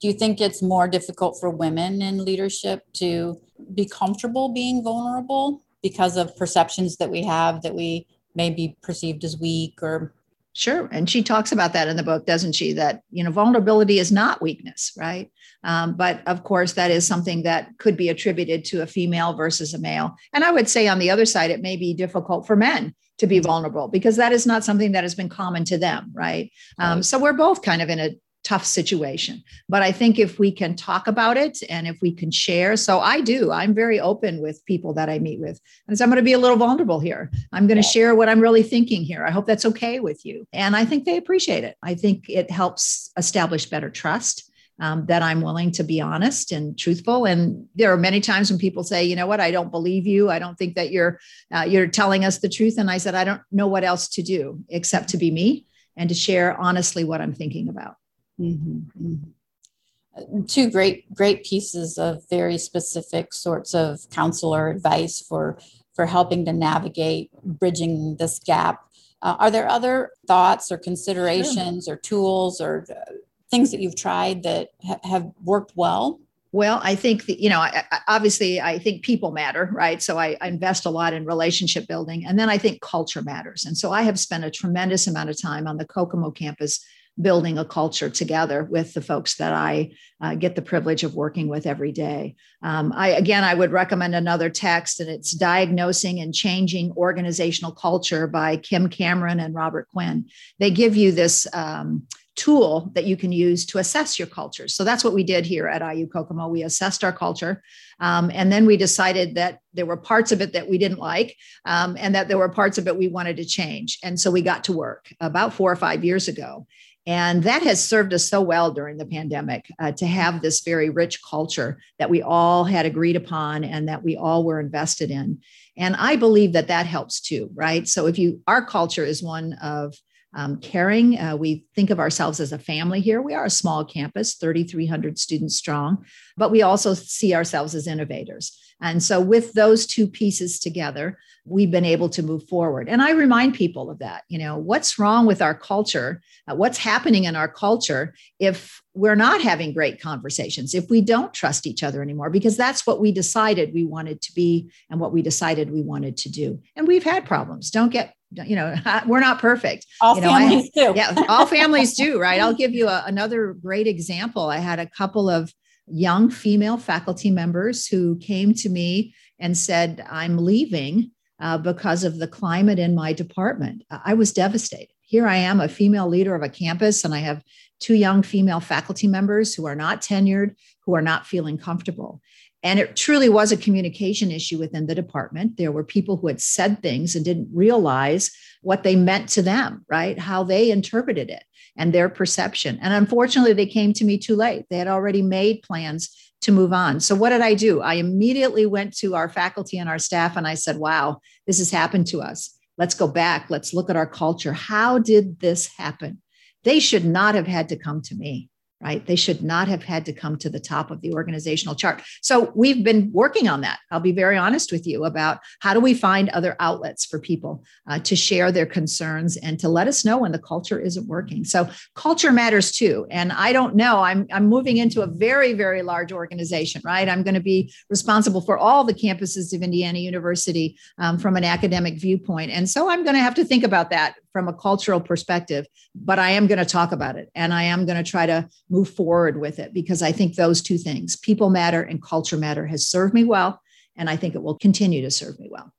do 0.00 0.08
you 0.08 0.12
think 0.12 0.40
it's 0.40 0.62
more 0.62 0.88
difficult 0.88 1.38
for 1.40 1.48
women 1.48 2.02
in 2.02 2.24
leadership 2.24 2.82
to 2.94 3.40
be 3.74 3.86
comfortable 3.86 4.50
being 4.50 4.82
vulnerable 4.84 5.64
because 5.82 6.16
of 6.16 6.36
perceptions 6.36 6.96
that 6.96 7.10
we 7.10 7.22
have 7.22 7.62
that 7.62 7.74
we 7.74 8.06
may 8.34 8.50
be 8.50 8.76
perceived 8.82 9.24
as 9.24 9.38
weak 9.38 9.82
or 9.82 10.12
Sure. 10.58 10.88
And 10.90 11.08
she 11.08 11.22
talks 11.22 11.52
about 11.52 11.74
that 11.74 11.86
in 11.86 11.98
the 11.98 12.02
book, 12.02 12.24
doesn't 12.24 12.54
she? 12.54 12.72
That, 12.72 13.02
you 13.10 13.22
know, 13.22 13.30
vulnerability 13.30 13.98
is 13.98 14.10
not 14.10 14.40
weakness, 14.40 14.90
right? 14.96 15.30
Um, 15.64 15.98
but 15.98 16.26
of 16.26 16.44
course, 16.44 16.72
that 16.72 16.90
is 16.90 17.06
something 17.06 17.42
that 17.42 17.76
could 17.76 17.94
be 17.94 18.08
attributed 18.08 18.64
to 18.66 18.80
a 18.80 18.86
female 18.86 19.34
versus 19.34 19.74
a 19.74 19.78
male. 19.78 20.16
And 20.32 20.44
I 20.44 20.50
would 20.50 20.66
say 20.66 20.88
on 20.88 20.98
the 20.98 21.10
other 21.10 21.26
side, 21.26 21.50
it 21.50 21.60
may 21.60 21.76
be 21.76 21.92
difficult 21.92 22.46
for 22.46 22.56
men 22.56 22.94
to 23.18 23.26
be 23.26 23.38
vulnerable 23.38 23.88
because 23.88 24.16
that 24.16 24.32
is 24.32 24.46
not 24.46 24.64
something 24.64 24.92
that 24.92 25.04
has 25.04 25.14
been 25.14 25.28
common 25.28 25.66
to 25.66 25.76
them, 25.76 26.10
right? 26.14 26.50
Um, 26.78 27.02
so 27.02 27.18
we're 27.18 27.34
both 27.34 27.60
kind 27.60 27.82
of 27.82 27.90
in 27.90 28.00
a 28.00 28.16
tough 28.46 28.64
situation. 28.64 29.42
But 29.68 29.82
I 29.82 29.90
think 29.90 30.20
if 30.20 30.38
we 30.38 30.52
can 30.52 30.76
talk 30.76 31.08
about 31.08 31.36
it 31.36 31.58
and 31.68 31.88
if 31.88 32.00
we 32.00 32.12
can 32.12 32.30
share, 32.30 32.76
so 32.76 33.00
I 33.00 33.20
do, 33.20 33.50
I'm 33.50 33.74
very 33.74 33.98
open 33.98 34.40
with 34.40 34.64
people 34.66 34.94
that 34.94 35.08
I 35.08 35.18
meet 35.18 35.40
with. 35.40 35.60
And 35.88 35.98
so 35.98 36.04
I'm 36.04 36.10
going 36.10 36.18
to 36.18 36.22
be 36.22 36.34
a 36.34 36.38
little 36.38 36.56
vulnerable 36.56 37.00
here. 37.00 37.32
I'm 37.52 37.66
going 37.66 37.76
to 37.76 37.82
share 37.82 38.14
what 38.14 38.28
I'm 38.28 38.38
really 38.38 38.62
thinking 38.62 39.02
here. 39.02 39.26
I 39.26 39.32
hope 39.32 39.46
that's 39.46 39.64
okay 39.66 39.98
with 39.98 40.24
you. 40.24 40.46
And 40.52 40.76
I 40.76 40.84
think 40.84 41.04
they 41.04 41.16
appreciate 41.16 41.64
it. 41.64 41.76
I 41.82 41.96
think 41.96 42.28
it 42.28 42.48
helps 42.48 43.10
establish 43.16 43.66
better 43.66 43.90
trust. 43.90 44.50
Um, 44.78 45.06
that 45.06 45.22
I'm 45.22 45.40
willing 45.40 45.70
to 45.72 45.84
be 45.84 46.02
honest 46.02 46.52
and 46.52 46.78
truthful. 46.78 47.24
And 47.24 47.66
there 47.76 47.90
are 47.94 47.96
many 47.96 48.20
times 48.20 48.50
when 48.50 48.58
people 48.58 48.84
say, 48.84 49.04
you 49.04 49.16
know 49.16 49.26
what, 49.26 49.40
I 49.40 49.50
don't 49.50 49.70
believe 49.70 50.06
you. 50.06 50.28
I 50.28 50.38
don't 50.38 50.54
think 50.58 50.74
that 50.74 50.90
you're 50.90 51.18
uh, 51.50 51.62
you're 51.62 51.86
telling 51.86 52.26
us 52.26 52.40
the 52.40 52.50
truth. 52.50 52.76
And 52.76 52.90
I 52.90 52.98
said, 52.98 53.14
I 53.14 53.24
don't 53.24 53.40
know 53.50 53.68
what 53.68 53.84
else 53.84 54.06
to 54.08 54.22
do 54.22 54.62
except 54.68 55.08
to 55.12 55.16
be 55.16 55.30
me 55.30 55.64
and 55.96 56.10
to 56.10 56.14
share 56.14 56.60
honestly 56.60 57.04
what 57.04 57.22
I'm 57.22 57.32
thinking 57.32 57.70
about. 57.70 57.96
Mm-hmm, 58.40 59.06
mm-hmm. 59.06 60.44
Two 60.44 60.70
great, 60.70 61.12
great 61.14 61.44
pieces 61.44 61.98
of 61.98 62.26
very 62.30 62.56
specific 62.56 63.34
sorts 63.34 63.74
of 63.74 64.08
counsel 64.10 64.54
or 64.54 64.68
advice 64.68 65.20
for 65.20 65.58
for 65.94 66.06
helping 66.06 66.44
to 66.44 66.52
navigate 66.52 67.30
bridging 67.42 68.16
this 68.16 68.38
gap. 68.38 68.84
Uh, 69.22 69.34
are 69.38 69.50
there 69.50 69.68
other 69.68 70.10
thoughts 70.26 70.70
or 70.70 70.76
considerations 70.76 71.86
sure. 71.86 71.94
or 71.94 71.96
tools 71.96 72.60
or 72.60 72.86
uh, 72.90 73.12
things 73.50 73.70
that 73.70 73.80
you've 73.80 73.96
tried 73.96 74.42
that 74.42 74.68
ha- 74.86 75.00
have 75.04 75.32
worked 75.42 75.72
well? 75.74 76.20
Well, 76.52 76.80
I 76.82 76.94
think 76.94 77.26
that, 77.26 77.40
you 77.40 77.50
know, 77.50 77.60
I, 77.60 77.84
obviously, 78.08 78.60
I 78.60 78.78
think 78.78 79.02
people 79.02 79.32
matter, 79.32 79.68
right? 79.72 80.02
So 80.02 80.18
I, 80.18 80.36
I, 80.40 80.48
invest 80.48 80.86
a 80.86 80.90
lot 80.90 81.12
in 81.12 81.24
relationship 81.26 81.86
building. 81.86 82.24
And 82.24 82.38
then 82.38 82.48
I 82.48 82.56
think 82.56 82.80
culture 82.80 83.20
matters. 83.20 83.64
And 83.64 83.76
so 83.76 83.90
I 83.90 84.02
have 84.02 84.18
spent 84.18 84.44
a 84.44 84.50
tremendous 84.50 85.06
amount 85.06 85.28
of 85.28 85.40
time 85.40 85.66
on 85.66 85.76
the 85.76 85.84
Kokomo 85.84 86.30
campus 86.30 86.84
building 87.20 87.58
a 87.58 87.64
culture 87.64 88.10
together 88.10 88.64
with 88.64 88.92
the 88.94 89.00
folks 89.00 89.36
that 89.36 89.52
I 89.52 89.92
uh, 90.20 90.34
get 90.34 90.54
the 90.54 90.62
privilege 90.62 91.04
of 91.04 91.14
working 91.14 91.48
with 91.48 91.66
every 91.66 91.92
day. 91.92 92.36
Um, 92.62 92.92
I 92.94 93.08
again, 93.10 93.44
I 93.44 93.54
would 93.54 93.72
recommend 93.72 94.14
another 94.14 94.50
text, 94.50 95.00
and 95.00 95.08
it's 95.08 95.32
"Diagnosing 95.32 96.20
and 96.20 96.34
Changing 96.34 96.92
Organizational 96.92 97.72
Culture" 97.72 98.26
by 98.26 98.56
Kim 98.56 98.88
Cameron 98.88 99.40
and 99.40 99.54
Robert 99.54 99.88
Quinn. 99.88 100.26
They 100.58 100.70
give 100.70 100.96
you 100.96 101.12
this. 101.12 101.46
Um, 101.52 102.06
tool 102.36 102.90
that 102.94 103.06
you 103.06 103.16
can 103.16 103.32
use 103.32 103.64
to 103.64 103.78
assess 103.78 104.18
your 104.18 104.28
culture. 104.28 104.68
So 104.68 104.84
that's 104.84 105.02
what 105.02 105.14
we 105.14 105.24
did 105.24 105.46
here 105.46 105.66
at 105.66 105.80
IU 105.80 106.06
Kokomo. 106.06 106.48
We 106.48 106.62
assessed 106.62 107.02
our 107.02 107.12
culture. 107.12 107.62
Um, 107.98 108.30
and 108.32 108.52
then 108.52 108.66
we 108.66 108.76
decided 108.76 109.36
that 109.36 109.60
there 109.72 109.86
were 109.86 109.96
parts 109.96 110.32
of 110.32 110.42
it 110.42 110.52
that 110.52 110.68
we 110.68 110.76
didn't 110.76 110.98
like 110.98 111.34
um, 111.64 111.96
and 111.98 112.14
that 112.14 112.28
there 112.28 112.38
were 112.38 112.50
parts 112.50 112.76
of 112.76 112.86
it 112.86 112.96
we 112.96 113.08
wanted 113.08 113.38
to 113.38 113.44
change. 113.44 113.98
And 114.04 114.20
so 114.20 114.30
we 114.30 114.42
got 114.42 114.64
to 114.64 114.74
work 114.74 115.08
about 115.18 115.54
four 115.54 115.72
or 115.72 115.76
five 115.76 116.04
years 116.04 116.28
ago. 116.28 116.66
And 117.06 117.44
that 117.44 117.62
has 117.62 117.82
served 117.82 118.12
us 118.12 118.28
so 118.28 118.40
well 118.40 118.72
during 118.72 118.96
the 118.96 119.06
pandemic 119.06 119.70
uh, 119.78 119.92
to 119.92 120.06
have 120.06 120.42
this 120.42 120.60
very 120.60 120.90
rich 120.90 121.20
culture 121.22 121.78
that 121.98 122.10
we 122.10 122.20
all 122.20 122.64
had 122.64 122.84
agreed 122.84 123.14
upon 123.14 123.62
and 123.62 123.88
that 123.88 124.02
we 124.02 124.16
all 124.16 124.44
were 124.44 124.58
invested 124.58 125.10
in. 125.10 125.38
And 125.76 125.94
I 125.96 126.16
believe 126.16 126.52
that 126.54 126.68
that 126.68 126.86
helps 126.86 127.20
too, 127.20 127.50
right? 127.54 127.86
So 127.86 128.06
if 128.06 128.18
you, 128.18 128.42
our 128.48 128.64
culture 128.64 129.04
is 129.04 129.22
one 129.22 129.52
of 129.62 129.94
um, 130.36 130.58
caring. 130.60 131.18
Uh, 131.18 131.34
we 131.34 131.64
think 131.74 131.90
of 131.90 131.98
ourselves 131.98 132.38
as 132.38 132.52
a 132.52 132.58
family 132.58 133.00
here. 133.00 133.20
We 133.20 133.34
are 133.34 133.46
a 133.46 133.50
small 133.50 133.84
campus, 133.84 134.34
3,300 134.34 135.18
students 135.18 135.56
strong, 135.56 136.04
but 136.36 136.50
we 136.52 136.62
also 136.62 136.94
see 136.94 137.34
ourselves 137.34 137.74
as 137.74 137.88
innovators. 137.88 138.56
And 138.80 139.02
so, 139.02 139.20
with 139.20 139.54
those 139.54 139.86
two 139.86 140.06
pieces 140.06 140.60
together, 140.60 141.18
we've 141.46 141.70
been 141.70 141.84
able 141.84 142.10
to 142.10 142.22
move 142.22 142.46
forward. 142.46 142.88
And 142.88 143.00
I 143.00 143.12
remind 143.12 143.54
people 143.54 143.88
of 143.88 144.00
that. 144.00 144.24
You 144.28 144.38
know, 144.38 144.58
what's 144.58 144.98
wrong 144.98 145.24
with 145.24 145.40
our 145.40 145.54
culture? 145.54 146.20
Uh, 146.46 146.56
what's 146.56 146.76
happening 146.76 147.24
in 147.24 147.36
our 147.36 147.48
culture 147.48 148.14
if 148.38 148.82
we're 148.92 149.16
not 149.16 149.40
having 149.40 149.72
great 149.72 150.00
conversations, 150.00 150.74
if 150.74 150.90
we 150.90 151.00
don't 151.00 151.32
trust 151.32 151.66
each 151.66 151.82
other 151.82 152.02
anymore? 152.02 152.28
Because 152.28 152.58
that's 152.58 152.86
what 152.86 153.00
we 153.00 153.12
decided 153.12 153.72
we 153.72 153.86
wanted 153.86 154.20
to 154.22 154.34
be 154.34 154.70
and 154.90 155.00
what 155.00 155.12
we 155.12 155.22
decided 155.22 155.70
we 155.70 155.82
wanted 155.82 156.18
to 156.18 156.28
do. 156.30 156.60
And 156.74 156.86
we've 156.86 157.04
had 157.04 157.24
problems. 157.24 157.70
Don't 157.70 157.92
get 157.92 158.15
you 158.32 158.56
know 158.56 158.74
we're 159.06 159.20
not 159.20 159.38
perfect 159.38 159.86
all 160.00 160.16
you 160.16 160.20
know, 160.20 160.28
families 160.28 160.70
I, 160.76 160.80
do 160.80 160.92
yeah 160.96 161.24
all 161.28 161.46
families 161.58 161.94
do 161.96 162.20
right 162.20 162.40
i'll 162.40 162.54
give 162.54 162.72
you 162.72 162.88
a, 162.88 163.04
another 163.06 163.54
great 163.54 163.86
example 163.86 164.50
i 164.50 164.58
had 164.58 164.78
a 164.78 164.86
couple 164.86 165.30
of 165.30 165.52
young 165.88 166.30
female 166.30 166.76
faculty 166.76 167.30
members 167.30 167.86
who 167.86 168.18
came 168.18 168.52
to 168.54 168.68
me 168.68 169.14
and 169.38 169.56
said, 169.56 170.04
I'm 170.08 170.38
leaving 170.38 171.10
uh, 171.40 171.58
because 171.58 172.04
of 172.04 172.18
the 172.18 172.28
climate 172.28 172.78
in 172.78 172.94
my 172.94 173.12
department. 173.12 173.84
I 173.90 174.14
was 174.14 174.32
devastated. 174.32 174.88
Here 175.02 175.26
I 175.26 175.36
am, 175.36 175.60
a 175.60 175.68
female 175.68 176.08
leader 176.08 176.34
of 176.34 176.42
a 176.42 176.48
campus, 176.48 177.04
and 177.04 177.14
I 177.14 177.18
have 177.18 177.44
two 177.78 177.94
young 177.94 178.22
female 178.22 178.60
faculty 178.60 179.06
members 179.06 179.54
who 179.54 179.66
are 179.66 179.76
not 179.76 180.00
tenured, 180.00 180.56
who 180.84 180.94
are 180.96 181.02
not 181.02 181.26
feeling 181.26 181.58
comfortable. 181.58 182.20
And 182.66 182.80
it 182.80 182.96
truly 182.96 183.28
was 183.28 183.52
a 183.52 183.56
communication 183.56 184.32
issue 184.32 184.58
within 184.58 184.88
the 184.88 184.94
department. 184.96 185.56
There 185.56 185.70
were 185.70 185.84
people 185.84 186.16
who 186.16 186.26
had 186.26 186.40
said 186.40 186.82
things 186.82 187.14
and 187.14 187.24
didn't 187.24 187.48
realize 187.54 188.32
what 188.60 188.82
they 188.82 188.96
meant 188.96 189.28
to 189.30 189.42
them, 189.42 189.84
right? 189.88 190.18
How 190.18 190.42
they 190.42 190.72
interpreted 190.72 191.30
it 191.30 191.44
and 191.76 191.92
their 191.92 192.08
perception. 192.08 192.80
And 192.82 192.92
unfortunately, 192.92 193.52
they 193.52 193.66
came 193.66 193.92
to 193.92 194.04
me 194.04 194.18
too 194.18 194.34
late. 194.34 194.64
They 194.68 194.78
had 194.78 194.88
already 194.88 195.22
made 195.22 195.62
plans 195.62 196.10
to 196.40 196.50
move 196.50 196.72
on. 196.72 196.98
So, 196.98 197.14
what 197.14 197.30
did 197.30 197.40
I 197.40 197.54
do? 197.54 197.82
I 197.82 197.94
immediately 197.94 198.66
went 198.66 198.96
to 198.96 199.14
our 199.14 199.28
faculty 199.28 199.78
and 199.78 199.88
our 199.88 200.00
staff 200.00 200.36
and 200.36 200.44
I 200.44 200.54
said, 200.54 200.78
wow, 200.78 201.20
this 201.46 201.58
has 201.58 201.70
happened 201.70 202.08
to 202.08 202.20
us. 202.20 202.52
Let's 202.78 202.94
go 202.94 203.06
back. 203.06 203.48
Let's 203.48 203.74
look 203.74 203.90
at 203.90 203.96
our 203.96 204.08
culture. 204.08 204.52
How 204.52 204.98
did 204.98 205.38
this 205.38 205.68
happen? 205.76 206.20
They 206.64 206.80
should 206.80 207.04
not 207.04 207.36
have 207.36 207.46
had 207.46 207.68
to 207.68 207.76
come 207.76 208.02
to 208.02 208.16
me 208.16 208.50
right? 208.80 209.06
They 209.06 209.16
should 209.16 209.42
not 209.42 209.68
have 209.68 209.82
had 209.82 210.04
to 210.06 210.12
come 210.12 210.36
to 210.38 210.50
the 210.50 210.60
top 210.60 210.90
of 210.90 211.00
the 211.00 211.12
organizational 211.12 211.74
chart. 211.74 212.02
So 212.20 212.52
we've 212.54 212.84
been 212.84 213.10
working 213.12 213.48
on 213.48 213.62
that. 213.62 213.78
I'll 213.90 214.00
be 214.00 214.12
very 214.12 214.36
honest 214.36 214.70
with 214.70 214.86
you 214.86 215.04
about 215.04 215.38
how 215.60 215.72
do 215.72 215.80
we 215.80 215.94
find 215.94 216.28
other 216.30 216.56
outlets 216.60 217.04
for 217.04 217.18
people 217.18 217.64
uh, 217.88 217.98
to 218.00 218.14
share 218.14 218.52
their 218.52 218.66
concerns 218.66 219.36
and 219.38 219.58
to 219.60 219.68
let 219.68 219.88
us 219.88 220.04
know 220.04 220.18
when 220.18 220.32
the 220.32 220.38
culture 220.38 220.78
isn't 220.78 221.06
working. 221.06 221.44
So 221.44 221.68
culture 221.94 222.32
matters 222.32 222.70
too. 222.70 223.06
And 223.10 223.32
I 223.32 223.52
don't 223.52 223.76
know, 223.76 224.00
I'm, 224.00 224.26
I'm 224.30 224.46
moving 224.46 224.76
into 224.76 225.02
a 225.02 225.06
very, 225.06 225.54
very 225.54 225.82
large 225.82 226.12
organization, 226.12 226.82
right? 226.84 227.08
I'm 227.08 227.22
going 227.22 227.34
to 227.34 227.40
be 227.40 227.72
responsible 227.88 228.42
for 228.42 228.58
all 228.58 228.84
the 228.84 228.94
campuses 228.94 229.54
of 229.54 229.62
Indiana 229.62 229.98
University 229.98 230.76
um, 230.98 231.18
from 231.18 231.36
an 231.36 231.44
academic 231.44 231.98
viewpoint. 231.98 232.50
And 232.50 232.68
so 232.68 232.90
I'm 232.90 233.04
going 233.04 233.14
to 233.14 233.20
have 233.20 233.34
to 233.36 233.44
think 233.44 233.64
about 233.64 233.90
that 233.90 234.16
from 234.36 234.48
a 234.48 234.52
cultural 234.52 235.00
perspective, 235.00 235.66
but 235.94 236.18
I 236.18 236.32
am 236.32 236.46
going 236.46 236.58
to 236.58 236.66
talk 236.66 236.92
about 236.92 237.16
it 237.16 237.30
and 237.34 237.54
I 237.54 237.62
am 237.62 237.86
going 237.86 237.96
to 237.96 238.10
try 238.10 238.26
to 238.26 238.46
move 238.68 238.90
forward 238.90 239.40
with 239.40 239.58
it 239.58 239.72
because 239.72 240.02
I 240.02 240.12
think 240.12 240.34
those 240.34 240.60
two 240.60 240.76
things, 240.76 241.16
people 241.16 241.48
matter 241.48 241.80
and 241.80 242.02
culture 242.02 242.36
matter, 242.36 242.66
has 242.66 242.86
served 242.86 243.14
me 243.14 243.24
well. 243.24 243.62
And 243.96 244.10
I 244.10 244.16
think 244.16 244.34
it 244.34 244.42
will 244.42 244.58
continue 244.58 245.00
to 245.00 245.10
serve 245.10 245.40
me 245.40 245.48
well. 245.50 245.72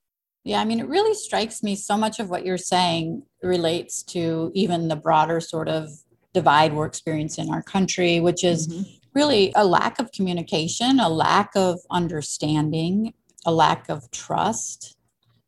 Yeah, 0.43 0.59
I 0.59 0.65
mean, 0.65 0.79
it 0.79 0.87
really 0.87 1.13
strikes 1.13 1.61
me 1.61 1.75
so 1.75 1.95
much 1.97 2.19
of 2.19 2.31
what 2.31 2.47
you're 2.47 2.57
saying 2.57 3.21
relates 3.43 4.01
to 4.05 4.51
even 4.55 4.87
the 4.87 4.95
broader 4.95 5.39
sort 5.39 5.69
of 5.69 5.89
divide 6.33 6.73
we're 6.73 6.87
experiencing 6.87 7.49
in 7.49 7.53
our 7.53 7.61
country, 7.61 8.19
which 8.19 8.43
is 8.43 8.67
mm-hmm. 8.67 8.89
really 9.13 9.53
a 9.55 9.67
lack 9.67 9.99
of 9.99 10.11
communication, 10.11 10.99
a 10.99 11.09
lack 11.09 11.51
of 11.55 11.77
understanding, 11.91 13.13
a 13.45 13.51
lack 13.51 13.87
of 13.87 14.09
trust, 14.09 14.97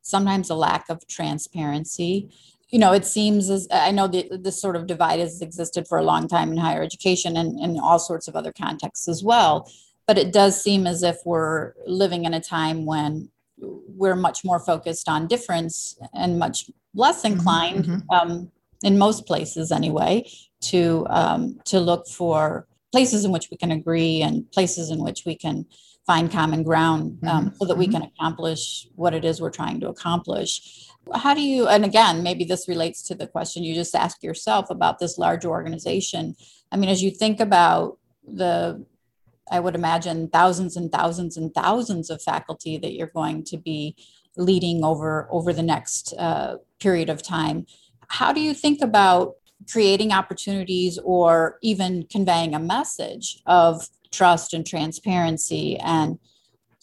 sometimes 0.04 0.52
a 0.52 0.56
lack 0.56 0.90
of 0.90 1.08
transparency 1.08 2.30
you 2.70 2.78
know, 2.78 2.94
it 2.94 3.06
seems 3.06 3.50
as 3.50 3.68
I 3.72 3.92
know 3.92 4.08
that 4.08 4.44
this 4.44 4.62
sort 4.62 4.76
of 4.76 4.88
divide 4.88 5.20
has 5.20 5.42
existed 5.42 5.88
for 5.88 5.98
a 5.98 6.04
long 6.04 6.28
time 6.28 6.52
in 6.52 6.58
higher 6.58 6.84
education 6.84 7.36
and 7.36 7.60
in 7.60 7.80
all 7.80 8.00
sorts 8.00 8.28
of 8.28 8.36
other 8.36 8.54
contexts 8.54 9.08
as 9.08 9.24
well. 9.24 9.72
But 10.06 10.18
it 10.18 10.32
does 10.32 10.62
seem 10.62 10.88
as 10.88 11.04
if 11.04 11.18
we're 11.26 11.74
living 11.86 12.26
in 12.26 12.34
a 12.34 12.42
time 12.42 12.86
when 12.86 13.30
we're 13.58 14.16
much 14.16 14.46
more 14.46 14.60
focused 14.60 15.10
on 15.10 15.28
difference 15.28 15.98
and 16.14 16.40
much 16.40 16.70
less 16.94 17.24
mm-hmm, 17.24 17.34
inclined, 17.34 17.86
mm-hmm. 17.86 18.10
um, 18.12 18.52
in 18.84 18.98
most 18.98 19.26
places 19.26 19.72
anyway, 19.72 20.26
to 20.62 21.06
um, 21.10 21.60
to 21.66 21.80
look 21.80 22.08
for 22.08 22.68
places 22.92 23.26
in 23.26 23.32
which 23.32 23.50
we 23.52 23.58
can 23.58 23.72
agree 23.72 24.22
and 24.22 24.50
places 24.52 24.90
in 24.90 25.04
which 25.04 25.26
we 25.26 25.36
can 25.36 25.66
find 26.10 26.32
common 26.32 26.64
ground 26.64 27.20
um, 27.28 27.46
mm-hmm. 27.46 27.56
so 27.58 27.66
that 27.68 27.78
we 27.78 27.86
mm-hmm. 27.86 28.02
can 28.02 28.10
accomplish 28.10 28.88
what 28.96 29.14
it 29.14 29.24
is 29.24 29.40
we're 29.40 29.52
trying 29.52 29.80
to 29.80 29.88
accomplish 29.88 30.88
how 31.14 31.36
do 31.36 31.42
you 31.42 31.68
and 31.68 31.86
again 31.86 32.24
maybe 32.24 32.44
this 32.44 32.68
relates 32.68 33.04
to 33.04 33.14
the 33.14 33.28
question 33.28 33.64
you 33.64 33.76
just 33.76 33.94
asked 33.94 34.24
yourself 34.24 34.72
about 34.72 34.98
this 34.98 35.20
large 35.20 35.46
organization 35.46 36.36
i 36.72 36.78
mean 36.78 36.90
as 36.90 37.04
you 37.04 37.12
think 37.12 37.40
about 37.40 38.00
the 38.42 38.84
i 39.52 39.60
would 39.60 39.76
imagine 39.76 40.28
thousands 40.30 40.76
and 40.76 40.92
thousands 40.92 41.38
and 41.38 41.54
thousands 41.54 42.10
of 42.10 42.20
faculty 42.24 42.76
that 42.76 42.94
you're 42.94 43.16
going 43.22 43.44
to 43.44 43.58
be 43.58 43.96
leading 44.36 44.84
over 44.84 45.28
over 45.30 45.54
the 45.54 45.68
next 45.76 46.16
uh, 46.18 46.56
period 46.80 47.10
of 47.12 47.22
time 47.22 47.68
how 48.08 48.34
do 48.34 48.42
you 48.42 48.56
think 48.56 48.82
about 48.82 49.36
creating 49.72 50.12
opportunities 50.12 50.98
or 51.04 51.60
even 51.62 52.04
conveying 52.10 52.56
a 52.56 52.60
message 52.60 53.44
of 53.46 53.88
trust 54.12 54.54
and 54.54 54.66
transparency 54.66 55.78
and 55.78 56.20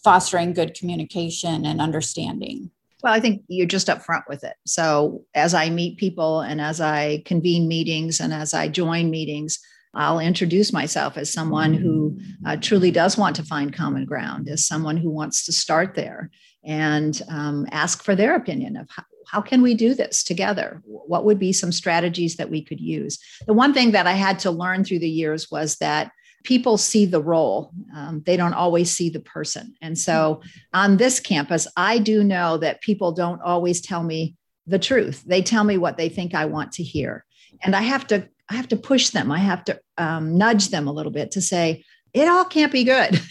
fostering 0.03 0.53
good 0.53 0.73
communication 0.73 1.65
and 1.65 1.81
understanding 1.81 2.71
well, 3.03 3.13
I 3.13 3.19
think 3.19 3.43
you're 3.47 3.67
just 3.67 3.87
upfront 3.87 4.23
with 4.27 4.43
it. 4.43 4.55
So 4.65 5.23
as 5.35 5.53
I 5.53 5.69
meet 5.69 5.97
people 5.97 6.41
and 6.41 6.59
as 6.59 6.81
I 6.81 7.21
convene 7.25 7.67
meetings 7.67 8.19
and 8.19 8.33
as 8.33 8.53
I 8.53 8.67
join 8.67 9.09
meetings, 9.11 9.59
I'll 9.93 10.19
introduce 10.19 10.73
myself 10.73 11.17
as 11.17 11.31
someone 11.31 11.73
who 11.73 12.19
uh, 12.45 12.57
truly 12.57 12.91
does 12.91 13.17
want 13.17 13.35
to 13.37 13.43
find 13.43 13.73
common 13.73 14.05
ground, 14.05 14.47
as 14.49 14.67
someone 14.67 14.97
who 14.97 15.09
wants 15.09 15.45
to 15.45 15.51
start 15.51 15.95
there 15.95 16.29
and 16.63 17.21
um, 17.29 17.65
ask 17.71 18.03
for 18.03 18.15
their 18.15 18.35
opinion 18.35 18.75
of 18.75 18.87
how, 18.89 19.03
how 19.27 19.41
can 19.41 19.61
we 19.61 19.73
do 19.73 19.93
this 19.93 20.23
together? 20.23 20.81
What 20.85 21.25
would 21.25 21.39
be 21.39 21.53
some 21.53 21.71
strategies 21.71 22.35
that 22.37 22.49
we 22.49 22.63
could 22.63 22.79
use? 22.79 23.19
The 23.45 23.53
one 23.53 23.73
thing 23.73 23.91
that 23.91 24.07
I 24.07 24.13
had 24.13 24.39
to 24.39 24.51
learn 24.51 24.83
through 24.83 24.99
the 24.99 25.09
years 25.09 25.49
was 25.49 25.77
that 25.77 26.11
people 26.43 26.77
see 26.77 27.05
the 27.05 27.21
role, 27.21 27.71
um, 27.95 28.23
they 28.25 28.37
don't 28.37 28.53
always 28.53 28.91
see 28.91 29.09
the 29.09 29.19
person. 29.19 29.75
And 29.81 29.97
so 29.97 30.41
on 30.73 30.97
this 30.97 31.19
campus, 31.19 31.67
I 31.75 31.99
do 31.99 32.23
know 32.23 32.57
that 32.57 32.81
people 32.81 33.11
don't 33.11 33.41
always 33.41 33.81
tell 33.81 34.03
me 34.03 34.35
the 34.65 34.79
truth. 34.79 35.23
They 35.25 35.41
tell 35.41 35.63
me 35.63 35.77
what 35.77 35.97
they 35.97 36.09
think 36.09 36.33
I 36.33 36.45
want 36.45 36.73
to 36.73 36.83
hear. 36.83 37.25
And 37.63 37.75
I 37.75 37.81
have 37.81 38.07
to 38.07 38.27
I 38.49 38.55
have 38.55 38.69
to 38.69 38.77
push 38.77 39.09
them. 39.09 39.29
I 39.29 39.39
have 39.39 39.65
to 39.65 39.79
um, 39.97 40.37
nudge 40.37 40.69
them 40.69 40.87
a 40.87 40.91
little 40.93 41.11
bit 41.11 41.31
to 41.31 41.41
say, 41.41 41.83
it 42.17 42.27
all 42.27 42.45
can't 42.45 42.71
be 42.71 42.83
good. 42.83 43.15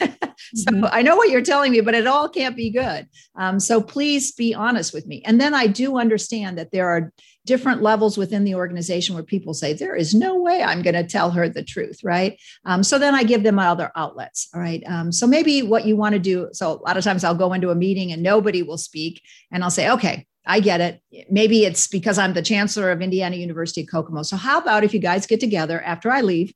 so 0.55 0.71
mm-hmm. 0.71 0.85
I 0.90 1.02
know 1.02 1.16
what 1.16 1.31
you're 1.31 1.43
telling 1.43 1.73
me, 1.73 1.81
but 1.81 1.95
it 1.95 2.07
all 2.07 2.28
can't 2.28 2.57
be 2.57 2.71
good. 2.71 3.09
Um, 3.37 3.59
so 3.59 3.81
please 3.81 4.33
be 4.33 4.55
honest 4.55 4.95
with 4.95 5.07
me. 5.07 5.23
And 5.25 5.40
then 5.40 5.55
I 5.55 5.66
do 5.66 5.99
understand 5.99 6.59
that 6.59 6.73
there 6.73 6.88
are 6.88 7.12
different 7.47 7.81
levels 7.81 8.19
within 8.19 8.45
the 8.45 8.57
organization 8.57 9.14
where 9.14 9.25
people 9.25 9.55
say, 9.55 9.73
there 9.73 9.95
is 9.95 10.14
no 10.14 10.37
way 10.40 10.62
I'm 10.62 10.83
going 10.83 10.95
to 10.95 11.05
tell 11.05 11.31
her 11.31 11.49
the 11.49 11.62
truth, 11.62 12.00
right? 12.02 12.38
Um, 12.64 12.83
so 12.83 12.99
then 12.99 13.14
I 13.14 13.23
give 13.23 13.45
them 13.45 13.59
other 13.59 13.93
outlets, 13.97 14.49
all 14.52 14.61
right? 14.61 14.83
Um, 14.87 15.12
so 15.12 15.26
maybe 15.26 15.62
what 15.62 15.87
you 15.87 15.97
want 15.97 16.14
to 16.14 16.19
do, 16.19 16.49
so 16.52 16.73
a 16.73 16.83
lot 16.83 16.97
of 16.97 17.05
times 17.05 17.23
I'll 17.23 17.35
go 17.35 17.52
into 17.52 17.71
a 17.71 17.75
meeting 17.75 18.12
and 18.12 18.23
nobody 18.23 18.62
will 18.62 18.78
speak, 18.78 19.23
and 19.52 19.62
I'll 19.62 19.71
say, 19.71 19.88
okay, 19.90 20.26
I 20.45 20.61
get 20.61 20.81
it. 20.81 21.00
Maybe 21.31 21.64
it's 21.64 21.88
because 21.88 22.19
I'm 22.19 22.35
the 22.35 22.43
chancellor 22.43 22.90
of 22.90 23.02
Indiana 23.02 23.37
University 23.37 23.85
Kokomo. 23.85 24.23
So, 24.23 24.37
how 24.37 24.59
about 24.59 24.85
if 24.85 24.95
you 24.95 25.00
guys 25.00 25.26
get 25.26 25.40
together 25.40 25.81
after 25.83 26.11
I 26.11 26.21
leave 26.21 26.52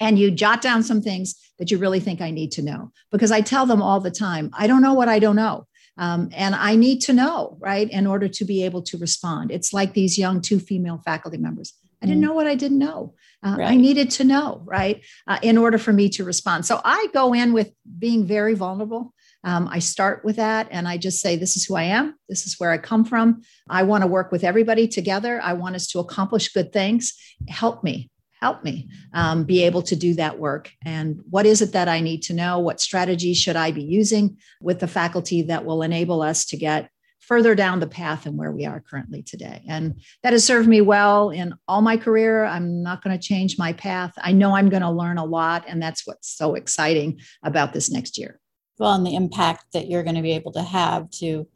and 0.00 0.18
you 0.18 0.30
jot 0.30 0.62
down 0.62 0.82
some 0.82 1.02
things 1.02 1.34
that 1.58 1.70
you 1.70 1.78
really 1.78 2.00
think 2.00 2.20
I 2.20 2.30
need 2.30 2.52
to 2.52 2.62
know? 2.62 2.92
Because 3.10 3.30
I 3.30 3.40
tell 3.40 3.66
them 3.66 3.82
all 3.82 4.00
the 4.00 4.10
time, 4.10 4.50
I 4.52 4.66
don't 4.66 4.82
know 4.82 4.94
what 4.94 5.08
I 5.08 5.18
don't 5.18 5.36
know. 5.36 5.66
Um, 5.98 6.30
and 6.32 6.54
I 6.54 6.74
need 6.74 7.00
to 7.02 7.12
know, 7.12 7.58
right, 7.60 7.90
in 7.90 8.06
order 8.06 8.26
to 8.26 8.44
be 8.44 8.64
able 8.64 8.82
to 8.82 8.96
respond. 8.96 9.50
It's 9.50 9.72
like 9.72 9.92
these 9.92 10.18
young 10.18 10.40
two 10.40 10.58
female 10.58 11.00
faculty 11.04 11.36
members. 11.36 11.74
I 12.02 12.06
didn't 12.06 12.22
mm. 12.22 12.26
know 12.26 12.32
what 12.32 12.46
I 12.46 12.54
didn't 12.54 12.78
know. 12.78 13.14
Uh, 13.44 13.56
right. 13.58 13.72
I 13.72 13.76
needed 13.76 14.10
to 14.12 14.24
know, 14.24 14.62
right, 14.64 15.04
uh, 15.26 15.38
in 15.42 15.58
order 15.58 15.78
for 15.78 15.92
me 15.92 16.08
to 16.10 16.24
respond. 16.24 16.64
So 16.64 16.80
I 16.84 17.08
go 17.12 17.32
in 17.32 17.52
with 17.52 17.72
being 17.98 18.26
very 18.26 18.54
vulnerable. 18.54 19.12
Um, 19.44 19.68
I 19.68 19.80
start 19.80 20.24
with 20.24 20.36
that 20.36 20.68
and 20.70 20.86
I 20.86 20.96
just 20.96 21.20
say, 21.20 21.36
This 21.36 21.56
is 21.56 21.64
who 21.64 21.74
I 21.74 21.84
am. 21.84 22.14
This 22.28 22.46
is 22.46 22.58
where 22.58 22.70
I 22.70 22.78
come 22.78 23.04
from. 23.04 23.42
I 23.68 23.82
want 23.82 24.02
to 24.02 24.08
work 24.08 24.30
with 24.30 24.44
everybody 24.44 24.86
together. 24.86 25.40
I 25.42 25.54
want 25.54 25.74
us 25.74 25.88
to 25.88 25.98
accomplish 25.98 26.52
good 26.52 26.72
things. 26.72 27.14
Help 27.48 27.82
me 27.82 28.11
help 28.42 28.64
me 28.64 28.88
um, 29.14 29.44
be 29.44 29.62
able 29.62 29.82
to 29.82 29.94
do 29.94 30.14
that 30.14 30.38
work. 30.38 30.68
And 30.84 31.22
what 31.30 31.46
is 31.46 31.62
it 31.62 31.72
that 31.72 31.88
I 31.88 32.00
need 32.00 32.22
to 32.22 32.34
know? 32.34 32.58
What 32.58 32.80
strategies 32.80 33.38
should 33.38 33.54
I 33.54 33.70
be 33.70 33.84
using 33.84 34.36
with 34.60 34.80
the 34.80 34.88
faculty 34.88 35.42
that 35.42 35.64
will 35.64 35.82
enable 35.82 36.22
us 36.22 36.44
to 36.46 36.56
get 36.56 36.90
further 37.20 37.54
down 37.54 37.78
the 37.78 37.86
path 37.86 38.24
than 38.24 38.36
where 38.36 38.50
we 38.50 38.66
are 38.66 38.80
currently 38.80 39.22
today. 39.22 39.62
And 39.68 40.00
that 40.24 40.32
has 40.32 40.44
served 40.44 40.68
me 40.68 40.80
well 40.80 41.30
in 41.30 41.54
all 41.68 41.80
my 41.80 41.96
career. 41.96 42.44
I'm 42.44 42.82
not 42.82 43.02
going 43.02 43.16
to 43.16 43.26
change 43.26 43.56
my 43.58 43.72
path. 43.74 44.12
I 44.18 44.32
know 44.32 44.56
I'm 44.56 44.68
going 44.68 44.82
to 44.82 44.90
learn 44.90 45.18
a 45.18 45.24
lot. 45.24 45.64
And 45.68 45.80
that's 45.80 46.04
what's 46.04 46.28
so 46.36 46.56
exciting 46.56 47.20
about 47.44 47.72
this 47.72 47.92
next 47.92 48.18
year. 48.18 48.40
Well, 48.78 48.94
and 48.94 49.06
the 49.06 49.14
impact 49.14 49.66
that 49.72 49.88
you're 49.88 50.02
going 50.02 50.16
to 50.16 50.22
be 50.22 50.32
able 50.32 50.50
to 50.52 50.62
have 50.62 51.10
to 51.20 51.46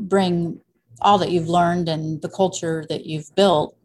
bring 0.00 0.60
all 1.00 1.18
that 1.18 1.30
you've 1.30 1.48
learned 1.48 1.88
and 1.88 2.20
the 2.20 2.28
culture 2.28 2.84
that 2.88 3.06
you've 3.06 3.32
built 3.36 3.76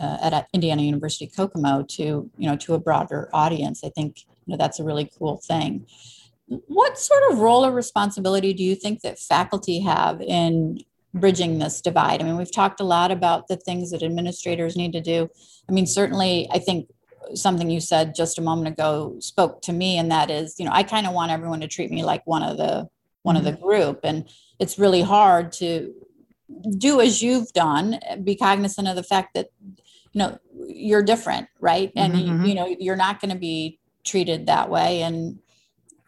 uh, 0.00 0.18
at 0.20 0.48
Indiana 0.52 0.82
University 0.82 1.26
Kokomo 1.26 1.82
to 1.82 2.02
you 2.02 2.48
know 2.48 2.56
to 2.56 2.74
a 2.74 2.78
broader 2.78 3.28
audience. 3.32 3.82
I 3.84 3.90
think 3.90 4.24
you 4.46 4.52
know 4.52 4.56
that's 4.56 4.80
a 4.80 4.84
really 4.84 5.10
cool 5.18 5.38
thing. 5.38 5.86
What 6.46 6.98
sort 6.98 7.22
of 7.30 7.38
role 7.38 7.64
or 7.64 7.72
responsibility 7.72 8.52
do 8.52 8.62
you 8.62 8.74
think 8.74 9.00
that 9.02 9.18
faculty 9.18 9.80
have 9.80 10.20
in 10.20 10.80
bridging 11.14 11.58
this 11.58 11.80
divide? 11.80 12.20
I 12.20 12.24
mean, 12.24 12.36
we've 12.36 12.52
talked 12.52 12.80
a 12.80 12.84
lot 12.84 13.10
about 13.10 13.48
the 13.48 13.56
things 13.56 13.90
that 13.90 14.02
administrators 14.02 14.76
need 14.76 14.92
to 14.92 15.00
do. 15.00 15.30
I 15.68 15.72
mean, 15.72 15.86
certainly, 15.86 16.48
I 16.50 16.58
think 16.58 16.88
something 17.34 17.70
you 17.70 17.80
said 17.80 18.14
just 18.14 18.38
a 18.38 18.42
moment 18.42 18.68
ago 18.68 19.16
spoke 19.20 19.62
to 19.62 19.72
me, 19.72 19.98
and 19.98 20.10
that 20.10 20.30
is, 20.30 20.56
you 20.58 20.66
know, 20.66 20.72
I 20.72 20.82
kind 20.82 21.06
of 21.06 21.12
want 21.12 21.32
everyone 21.32 21.60
to 21.60 21.68
treat 21.68 21.90
me 21.90 22.04
like 22.04 22.26
one 22.26 22.42
of 22.42 22.56
the 22.56 22.88
one 23.22 23.36
mm-hmm. 23.36 23.38
of 23.38 23.44
the 23.44 23.58
mm-hmm. 23.58 23.66
group, 23.66 24.00
and 24.04 24.28
it's 24.58 24.78
really 24.78 25.02
hard 25.02 25.52
to 25.52 25.94
do 26.76 27.00
as 27.00 27.22
you've 27.22 27.52
done, 27.52 27.98
be 28.22 28.36
cognizant 28.36 28.88
of 28.88 28.96
the 28.96 29.02
fact 29.02 29.34
that 29.34 29.48
you 30.12 30.18
know 30.18 30.38
you're 30.68 31.02
different, 31.02 31.48
right? 31.60 31.92
And 31.96 32.14
mm-hmm. 32.14 32.42
you, 32.42 32.48
you 32.48 32.54
know 32.54 32.76
you're 32.78 32.96
not 32.96 33.20
going 33.20 33.32
to 33.32 33.38
be 33.38 33.78
treated 34.04 34.46
that 34.46 34.70
way, 34.70 35.02
and 35.02 35.38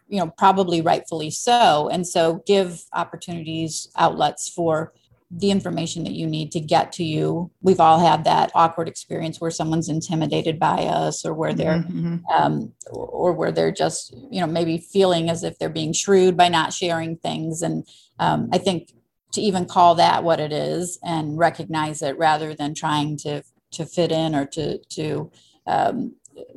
you 0.07 0.19
know 0.19 0.27
probably 0.37 0.81
rightfully 0.81 1.31
so 1.31 1.89
and 1.89 2.07
so 2.07 2.43
give 2.45 2.83
opportunities 2.93 3.89
outlets 3.95 4.49
for 4.49 4.93
the 5.31 5.49
information 5.49 6.03
that 6.03 6.13
you 6.13 6.27
need 6.27 6.51
to 6.51 6.59
get 6.59 6.91
to 6.91 7.03
you 7.03 7.51
we've 7.61 7.79
all 7.79 7.99
had 7.99 8.23
that 8.23 8.51
awkward 8.53 8.87
experience 8.87 9.41
where 9.41 9.51
someone's 9.51 9.89
intimidated 9.89 10.59
by 10.59 10.85
us 10.85 11.25
or 11.25 11.33
where 11.33 11.53
they're 11.53 11.83
mm-hmm. 11.83 12.17
um, 12.31 12.71
or 12.91 13.33
where 13.33 13.51
they're 13.51 13.71
just 13.71 14.15
you 14.29 14.39
know 14.39 14.47
maybe 14.47 14.77
feeling 14.77 15.29
as 15.29 15.43
if 15.43 15.57
they're 15.57 15.69
being 15.69 15.93
shrewd 15.93 16.37
by 16.37 16.47
not 16.47 16.71
sharing 16.71 17.17
things 17.17 17.61
and 17.61 17.87
um, 18.19 18.49
i 18.53 18.57
think 18.57 18.93
to 19.31 19.41
even 19.41 19.65
call 19.65 19.95
that 19.95 20.23
what 20.23 20.39
it 20.39 20.53
is 20.53 20.99
and 21.03 21.37
recognize 21.37 22.01
it 22.01 22.17
rather 22.17 22.53
than 22.53 22.73
trying 22.73 23.17
to 23.17 23.43
to 23.75 23.85
fit 23.85 24.11
in 24.11 24.35
or 24.35 24.45
to 24.47 24.77
to 24.77 25.31
um, 25.67 26.15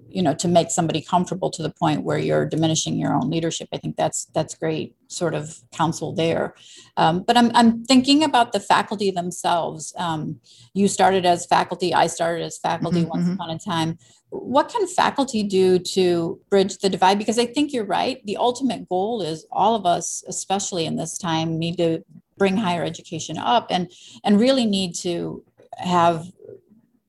you 0.08 0.22
know 0.22 0.34
to 0.34 0.48
make 0.48 0.70
somebody 0.70 1.00
comfortable 1.00 1.50
to 1.50 1.62
the 1.62 1.70
point 1.70 2.02
where 2.02 2.18
you're 2.18 2.46
diminishing 2.46 2.98
your 2.98 3.12
own 3.14 3.30
leadership. 3.30 3.68
I 3.72 3.78
think 3.78 3.96
that's 3.96 4.26
that's 4.26 4.54
great 4.54 4.94
sort 5.08 5.34
of 5.34 5.60
counsel 5.72 6.12
there. 6.12 6.54
Um, 6.96 7.22
but 7.22 7.37
I'm, 7.37 7.50
I'm 7.54 7.84
thinking 7.84 8.25
about 8.25 8.52
the 8.52 8.60
faculty 8.60 9.10
themselves. 9.10 9.94
Um, 9.96 10.40
you 10.75 10.88
started 10.88 11.25
as 11.25 11.46
faculty 11.46 11.94
i 11.94 12.06
started 12.06 12.44
as 12.44 12.58
faculty 12.58 13.00
mm-hmm, 13.00 13.10
once 13.10 13.25
mm-hmm. 13.25 13.34
upon 13.34 13.50
a 13.50 13.58
time. 13.58 13.98
What 14.30 14.68
can 14.68 14.87
faculty 14.87 15.42
do 15.42 15.78
to 15.78 16.40
bridge 16.50 16.78
the 16.78 16.88
divide? 16.88 17.18
Because 17.18 17.38
i 17.38 17.46
think 17.46 17.72
you're 17.72 17.84
right. 17.84 18.25
The 18.26 18.37
ultimate 18.37 18.88
goal 18.88 19.22
is 19.22 19.46
all 19.50 19.75
of 19.75 19.87
us 19.87 20.25
especially 20.26 20.87
in 20.87 20.96
this 20.96 21.18
time 21.18 21.58
need 21.58 21.76
to 21.78 22.04
bring 22.37 22.56
higher 22.56 22.84
education 22.84 23.37
up 23.37 23.66
and 23.70 23.90
and 24.25 24.40
really 24.40 24.66
need 24.66 24.94
to 24.94 25.44
have 25.76 26.26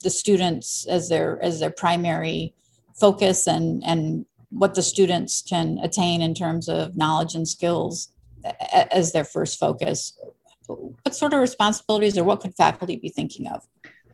the 0.03 0.09
students 0.09 0.85
as 0.87 1.09
their 1.09 1.41
as 1.41 1.59
their 1.59 1.71
primary 1.71 2.53
focus 2.99 3.47
and 3.47 3.83
and 3.85 4.25
what 4.49 4.75
the 4.75 4.81
students 4.81 5.41
can 5.41 5.77
attain 5.79 6.21
in 6.21 6.33
terms 6.33 6.67
of 6.67 6.97
knowledge 6.97 7.35
and 7.35 7.47
skills 7.47 8.09
as 8.91 9.11
their 9.11 9.25
first 9.25 9.59
focus 9.59 10.17
what 10.67 11.15
sort 11.15 11.33
of 11.33 11.39
responsibilities 11.39 12.17
or 12.17 12.23
what 12.23 12.39
could 12.39 12.55
faculty 12.55 12.95
be 12.95 13.09
thinking 13.09 13.47
of 13.47 13.67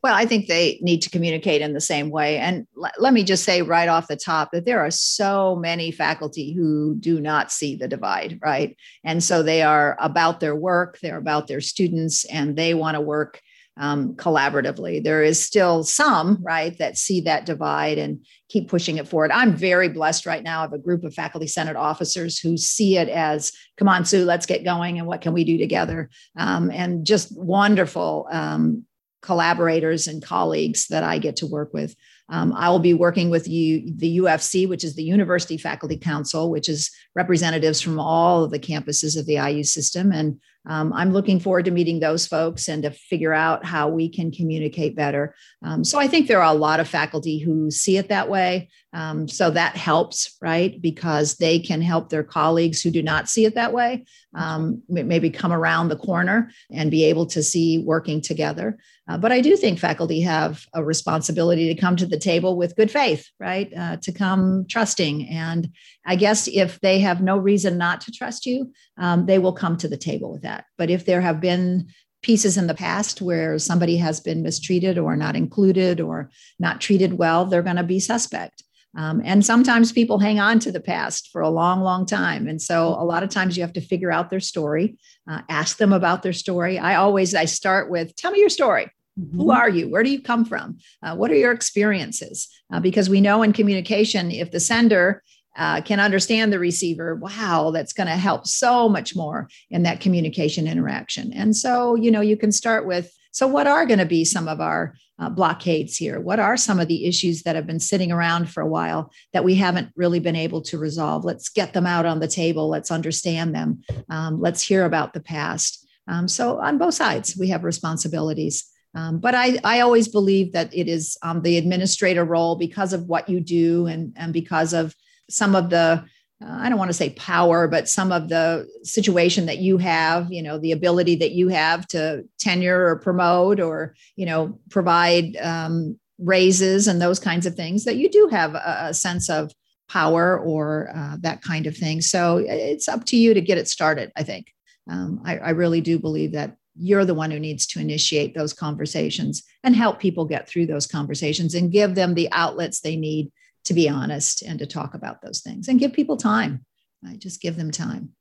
well, 0.06 0.14
I 0.14 0.28
think 0.28 0.46
they 0.46 0.78
need 0.84 1.02
to 1.02 1.10
communicate 1.10 1.64
in 1.64 1.74
the 1.74 1.82
same 1.82 2.12
way. 2.12 2.38
And 2.38 2.68
l- 2.78 2.92
let 3.00 3.12
me 3.12 3.24
just 3.24 3.44
say 3.44 3.64
right 3.64 3.90
off 3.90 4.08
the 4.08 4.16
top 4.16 4.52
that 4.52 4.64
there 4.64 4.80
are 4.80 4.92
so 4.92 5.56
many 5.56 5.90
faculty 5.90 6.54
who 6.54 6.94
do 7.00 7.20
not 7.20 7.52
see 7.52 7.76
the 7.76 7.88
divide, 7.88 8.38
right? 8.40 8.78
And 9.04 9.24
so 9.24 9.42
they 9.42 9.64
are 9.64 9.98
about 10.00 10.42
their 10.42 10.56
work, 10.56 11.00
they're 11.02 11.18
about 11.18 11.48
their 11.48 11.60
students, 11.60 12.24
and 12.26 12.56
they 12.56 12.76
want 12.76 12.94
to 12.94 13.02
work 13.02 13.42
um, 13.78 14.16
collaboratively. 14.16 15.04
There 15.04 15.24
is 15.24 15.44
still 15.44 15.84
some, 15.84 16.38
right, 16.42 16.78
that 16.78 16.98
see 16.98 17.22
that 17.22 17.46
divide 17.46 17.98
and 17.98 18.26
keep 18.50 18.70
pushing 18.70 18.98
it 18.98 19.08
forward. 19.08 19.32
I'm 19.32 19.56
very 19.56 19.90
blessed 19.90 20.26
right 20.26 20.44
now. 20.44 20.64
of 20.64 20.74
a 20.74 20.78
group 20.78 21.04
of 21.04 21.14
faculty 21.14 21.48
senate 21.48 21.76
officers 21.76 22.40
who 22.40 22.58
see 22.58 22.98
it 22.98 23.10
as, 23.10 23.52
come 23.78 23.90
on, 23.90 24.06
Sue, 24.06 24.24
let's 24.26 24.46
get 24.46 24.64
going 24.64 24.98
and 24.98 25.08
what 25.08 25.22
can 25.22 25.34
we 25.34 25.44
do 25.44 25.58
together? 25.58 26.10
Um, 26.38 26.72
and 26.72 27.06
just 27.06 27.36
wonderful 27.38 28.28
um, 28.32 28.86
collaborators 29.22 30.08
and 30.08 30.24
colleagues 30.24 30.88
that 30.88 31.04
I 31.04 31.18
get 31.18 31.38
to 31.38 31.48
work 31.48 31.74
with. 31.74 31.96
Um, 32.30 32.54
I 32.54 32.70
will 32.70 32.80
be 32.80 32.94
working 32.94 33.30
with 33.30 33.48
you, 33.48 33.92
the 33.96 34.20
UFC, 34.20 34.68
which 34.68 34.84
is 34.84 34.96
the 34.96 35.04
University 35.04 35.58
Faculty 35.58 35.98
Council, 35.98 36.50
which 36.50 36.70
is 36.70 36.92
representatives 37.14 37.82
from 37.82 38.00
all 38.00 38.44
of 38.44 38.52
the 38.52 38.60
campuses 38.60 39.18
of 39.18 39.26
the 39.26 39.36
IU 39.36 39.64
system. 39.64 40.12
And 40.12 40.40
um, 40.68 40.94
I'm 40.94 41.12
looking 41.12 41.40
forward 41.40 41.66
to 41.66 41.72
meeting 41.72 42.00
those 42.00 42.26
folks 42.26 42.68
and 42.68 42.84
to 42.84 42.92
figure 42.92 43.34
out 43.34 43.66
how 43.66 43.90
we 43.90 44.10
can 44.10 44.32
communicate 44.32 44.96
better. 44.96 45.36
Um, 45.64 45.84
so 45.84 46.00
I 46.00 46.08
think 46.08 46.28
there 46.28 46.42
are 46.42 46.54
a 46.54 46.58
lot 46.58 46.80
of 46.80 46.88
faculty 46.88 47.40
who 47.40 47.70
see 47.72 47.98
it 47.98 48.10
that 48.10 48.30
way. 48.30 48.70
Um, 48.94 49.28
so 49.28 49.52
that 49.52 49.76
helps, 49.76 50.38
right? 50.42 50.82
Because 50.82 51.36
they 51.36 51.60
can 51.60 51.82
help 51.82 52.10
their 52.10 52.24
colleagues 52.24 52.82
who 52.82 52.92
do 52.92 53.04
not 53.04 53.28
see 53.28 53.46
it 53.46 53.56
that 53.56 53.74
way, 53.74 54.06
um, 54.34 54.82
maybe 54.88 55.30
come 55.30 55.52
around 55.52 55.90
the 55.90 55.98
corner 55.98 56.50
and 56.72 56.90
be 56.90 57.04
able 57.04 57.26
to 57.28 57.44
see 57.44 57.80
working 57.80 58.22
together. 58.22 58.78
Uh, 59.08 59.18
but 59.18 59.32
I 59.32 59.42
do 59.42 59.56
think 59.58 59.80
faculty 59.80 60.22
have 60.22 60.66
a 60.74 60.84
responsibility 60.84 61.68
to 61.68 61.80
come 61.80 61.96
to 61.98 62.06
the 62.06 62.18
table 62.18 62.56
with 62.56 62.76
good 62.76 62.90
faith, 62.90 63.30
right? 63.40 63.72
Uh, 63.78 63.98
to 63.98 64.12
come 64.12 64.66
trusting. 64.68 65.28
And 65.28 65.70
I 66.06 66.16
guess 66.16 66.48
if 66.48 66.80
they 66.80 67.00
have 67.00 67.22
no 67.22 67.38
reason 67.38 67.78
not 67.78 68.02
to 68.02 68.12
trust 68.12 68.46
you, 68.46 68.72
um, 68.98 69.26
they 69.26 69.40
will 69.40 69.54
come 69.54 69.76
to 69.78 69.88
the 69.88 69.98
table 69.98 70.32
with 70.32 70.44
that. 70.44 70.55
But 70.78 70.90
if 70.90 71.06
there 71.06 71.22
have 71.22 71.42
been 71.42 71.88
pieces 72.24 72.58
in 72.58 72.68
the 72.68 72.74
past 72.74 73.22
where 73.22 73.60
somebody 73.60 73.98
has 73.98 74.20
been 74.20 74.42
mistreated 74.42 74.98
or 74.98 75.16
not 75.16 75.36
included 75.36 76.02
or 76.02 76.32
not 76.60 76.82
treated 76.82 77.18
well, 77.18 77.46
they're 77.46 77.62
going 77.62 77.76
to 77.76 77.84
be 77.84 78.00
suspect. 78.00 78.64
Um, 78.98 79.22
and 79.26 79.46
sometimes 79.46 79.92
people 79.92 80.20
hang 80.20 80.40
on 80.40 80.60
to 80.60 80.72
the 80.72 80.80
past 80.80 81.30
for 81.32 81.42
a 81.42 81.50
long, 81.50 81.82
long 81.82 82.06
time. 82.06 82.48
And 82.48 82.62
so 82.62 82.88
a 82.88 83.04
lot 83.04 83.24
of 83.24 83.30
times 83.30 83.58
you 83.58 83.64
have 83.64 83.74
to 83.74 83.82
figure 83.82 84.12
out 84.12 84.30
their 84.30 84.40
story, 84.40 84.98
uh, 85.30 85.42
ask 85.50 85.78
them 85.78 85.92
about 85.92 86.24
their 86.24 86.34
story. 86.34 86.80
I 86.80 86.96
always, 86.96 87.36
I 87.36 87.46
start 87.46 87.92
with, 87.92 88.16
tell 88.16 88.32
me 88.32 88.40
your 88.40 88.50
story. 88.50 88.90
Mm-hmm. 89.20 89.38
Who 89.38 89.52
are 89.52 89.70
you? 89.70 89.90
Where 89.90 90.04
do 90.04 90.10
you 90.10 90.22
come 90.22 90.46
from? 90.46 90.78
Uh, 91.04 91.16
what 91.16 91.30
are 91.30 91.36
your 91.36 91.52
experiences? 91.52 92.48
Uh, 92.74 92.80
because 92.80 93.10
we 93.10 93.22
know 93.22 93.44
in 93.44 93.54
communication, 93.54 94.32
if 94.32 94.52
the 94.52 94.60
sender 94.60 95.24
uh, 95.58 95.82
can 95.82 96.00
understand 96.00 96.52
the 96.52 96.60
receiver, 96.60 97.16
wow, 97.16 97.72
that's 97.72 97.94
going 97.94 98.08
to 98.08 98.16
help 98.16 98.46
so 98.46 98.90
much 98.90 99.16
more 99.16 99.50
in 99.70 99.84
that 99.84 100.02
communication 100.02 100.68
interaction. 100.68 101.32
And 101.34 101.56
so, 101.56 101.96
you 101.96 102.12
know, 102.12 102.22
you 102.22 102.38
can 102.38 102.52
start 102.52 102.86
with 102.86 103.12
so, 103.36 103.48
what 103.48 103.68
are 103.68 103.86
going 103.86 104.00
to 104.00 104.06
be 104.06 104.24
some 104.24 104.48
of 104.48 104.62
our 104.62 104.96
uh, 105.20 105.28
blockades 105.28 105.98
here? 105.98 106.22
What 106.22 106.40
are 106.40 106.56
some 106.56 106.80
of 106.80 106.88
the 106.88 107.06
issues 107.06 107.44
that 107.44 107.58
have 107.58 107.68
been 107.68 107.82
sitting 107.82 108.10
around 108.10 108.50
for 108.50 108.62
a 108.62 108.68
while 108.68 109.12
that 109.34 109.44
we 109.44 109.56
haven't 109.56 109.92
really 109.98 110.22
been 110.22 110.38
able 110.38 110.62
to 110.62 110.78
resolve? 110.78 111.26
Let's 111.26 111.50
get 111.50 111.74
them 111.74 111.86
out 111.86 112.06
on 112.06 112.22
the 112.22 112.30
table. 112.30 112.70
Let's 112.70 112.92
understand 112.92 113.54
them. 113.54 113.82
Um, 114.10 114.40
let's 114.40 114.62
hear 114.62 114.86
about 114.86 115.14
the 115.14 115.20
past. 115.20 115.86
Um, 116.08 116.30
so, 116.30 116.62
on 116.62 116.78
both 116.78 116.94
sides, 116.94 117.36
we 117.38 117.50
have 117.50 117.66
responsibilities. 117.66 118.72
Um, 118.96 119.20
but 119.20 119.36
I, 119.36 119.60
I 119.66 119.82
always 119.82 120.08
believe 120.08 120.54
that 120.54 120.74
it 120.74 120.88
is 120.88 121.18
um, 121.22 121.42
the 121.42 121.58
administrator 121.58 122.24
role 122.24 122.56
because 122.56 122.94
of 122.94 123.04
what 123.08 123.28
you 123.28 123.42
do 123.42 123.88
and, 123.88 124.14
and 124.16 124.32
because 124.32 124.72
of 124.72 124.96
some 125.30 125.56
of 125.56 125.70
the 125.70 126.04
uh, 126.44 126.58
I 126.60 126.70
don't 126.70 126.78
want 126.78 126.90
to 126.90 126.94
say 126.94 127.12
power, 127.12 127.68
but 127.68 127.88
some 127.88 128.12
of 128.12 128.28
the 128.28 128.68
situation 128.84 129.46
that 129.46 129.60
you 129.60 129.78
have, 129.78 130.32
you 130.32 130.44
know, 130.44 130.58
the 130.58 130.74
ability 130.74 131.16
that 131.18 131.32
you 131.32 131.48
have 131.48 131.88
to 131.90 132.26
tenure 132.40 132.88
or 132.88 132.98
promote 132.98 133.62
or, 133.62 133.96
you 134.18 134.26
know, 134.26 134.60
provide 134.70 135.38
um, 135.38 135.98
raises 136.20 136.88
and 136.88 137.02
those 137.02 137.20
kinds 137.20 137.46
of 137.46 137.56
things, 137.56 137.86
that 137.86 137.96
you 137.96 138.10
do 138.10 138.28
have 138.32 138.54
a, 138.54 138.88
a 138.90 138.94
sense 138.94 139.30
of 139.30 139.52
power 139.88 140.38
or 140.38 140.92
uh, 140.94 141.16
that 141.22 141.42
kind 141.42 141.68
of 141.68 141.78
thing. 141.78 142.02
So 142.02 142.44
it's 142.46 142.90
up 142.90 143.06
to 143.06 143.18
you 143.18 143.34
to 143.34 143.42
get 143.42 143.58
it 143.58 143.68
started, 143.68 144.12
I 144.16 144.24
think. 144.24 144.48
Um, 144.90 145.22
I, 145.24 145.38
I 145.38 145.50
really 145.52 145.82
do 145.82 146.00
believe 146.00 146.34
that 146.34 146.58
you're 146.78 147.06
the 147.06 147.14
one 147.14 147.32
who 147.32 147.40
needs 147.40 147.66
to 147.68 147.80
initiate 147.80 148.36
those 148.36 148.52
conversations 148.52 149.44
and 149.64 149.76
help 149.76 150.00
people 150.00 150.26
get 150.26 150.50
through 150.50 150.66
those 150.66 150.86
conversations 150.86 151.56
and 151.56 151.72
give 151.72 151.96
them 151.96 152.14
the 152.14 152.30
outlets 152.34 152.82
they 152.82 152.98
need 152.98 153.32
to 153.66 153.74
be 153.74 153.90
honest 153.90 154.42
and 154.42 154.60
to 154.60 154.66
talk 154.66 154.94
about 154.94 155.22
those 155.22 155.42
things 155.42 155.68
and 155.68 155.80
give 155.80 155.94
people 155.94 156.18
time. 156.18 156.66
I 157.06 157.16
just 157.16 157.42
give 157.42 157.56
them 157.56 157.72
time. 157.72 158.14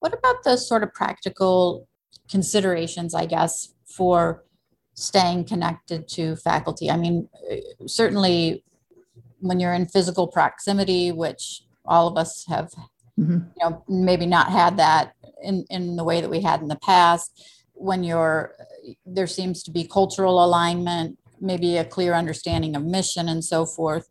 What 0.00 0.14
about 0.14 0.44
the 0.44 0.56
sort 0.56 0.82
of 0.82 0.94
practical 0.94 1.88
considerations, 2.30 3.14
I 3.14 3.26
guess, 3.26 3.72
for 3.86 4.44
staying 4.94 5.44
connected 5.44 6.08
to 6.08 6.36
faculty? 6.36 6.90
I 6.90 6.96
mean, 6.96 7.28
certainly 7.86 8.64
when 9.40 9.60
you're 9.60 9.74
in 9.74 9.86
physical 9.86 10.28
proximity, 10.28 11.12
which 11.12 11.62
all 11.84 12.08
of 12.08 12.16
us 12.16 12.44
have, 12.48 12.72
mm-hmm. 13.18 13.32
you 13.32 13.60
know, 13.60 13.84
maybe 13.88 14.26
not 14.26 14.50
had 14.50 14.76
that 14.76 15.12
in, 15.42 15.64
in 15.70 15.96
the 15.96 16.04
way 16.04 16.20
that 16.20 16.30
we 16.30 16.40
had 16.40 16.60
in 16.60 16.68
the 16.68 16.76
past. 16.76 17.30
when 17.74 18.04
you're 18.04 18.54
there 19.04 19.26
seems 19.26 19.62
to 19.64 19.70
be 19.70 19.84
cultural 19.84 20.44
alignment, 20.44 21.18
maybe 21.40 21.76
a 21.76 21.84
clear 21.84 22.14
understanding 22.14 22.76
of 22.76 22.84
mission 22.84 23.28
and 23.28 23.44
so 23.44 23.66
forth, 23.66 24.08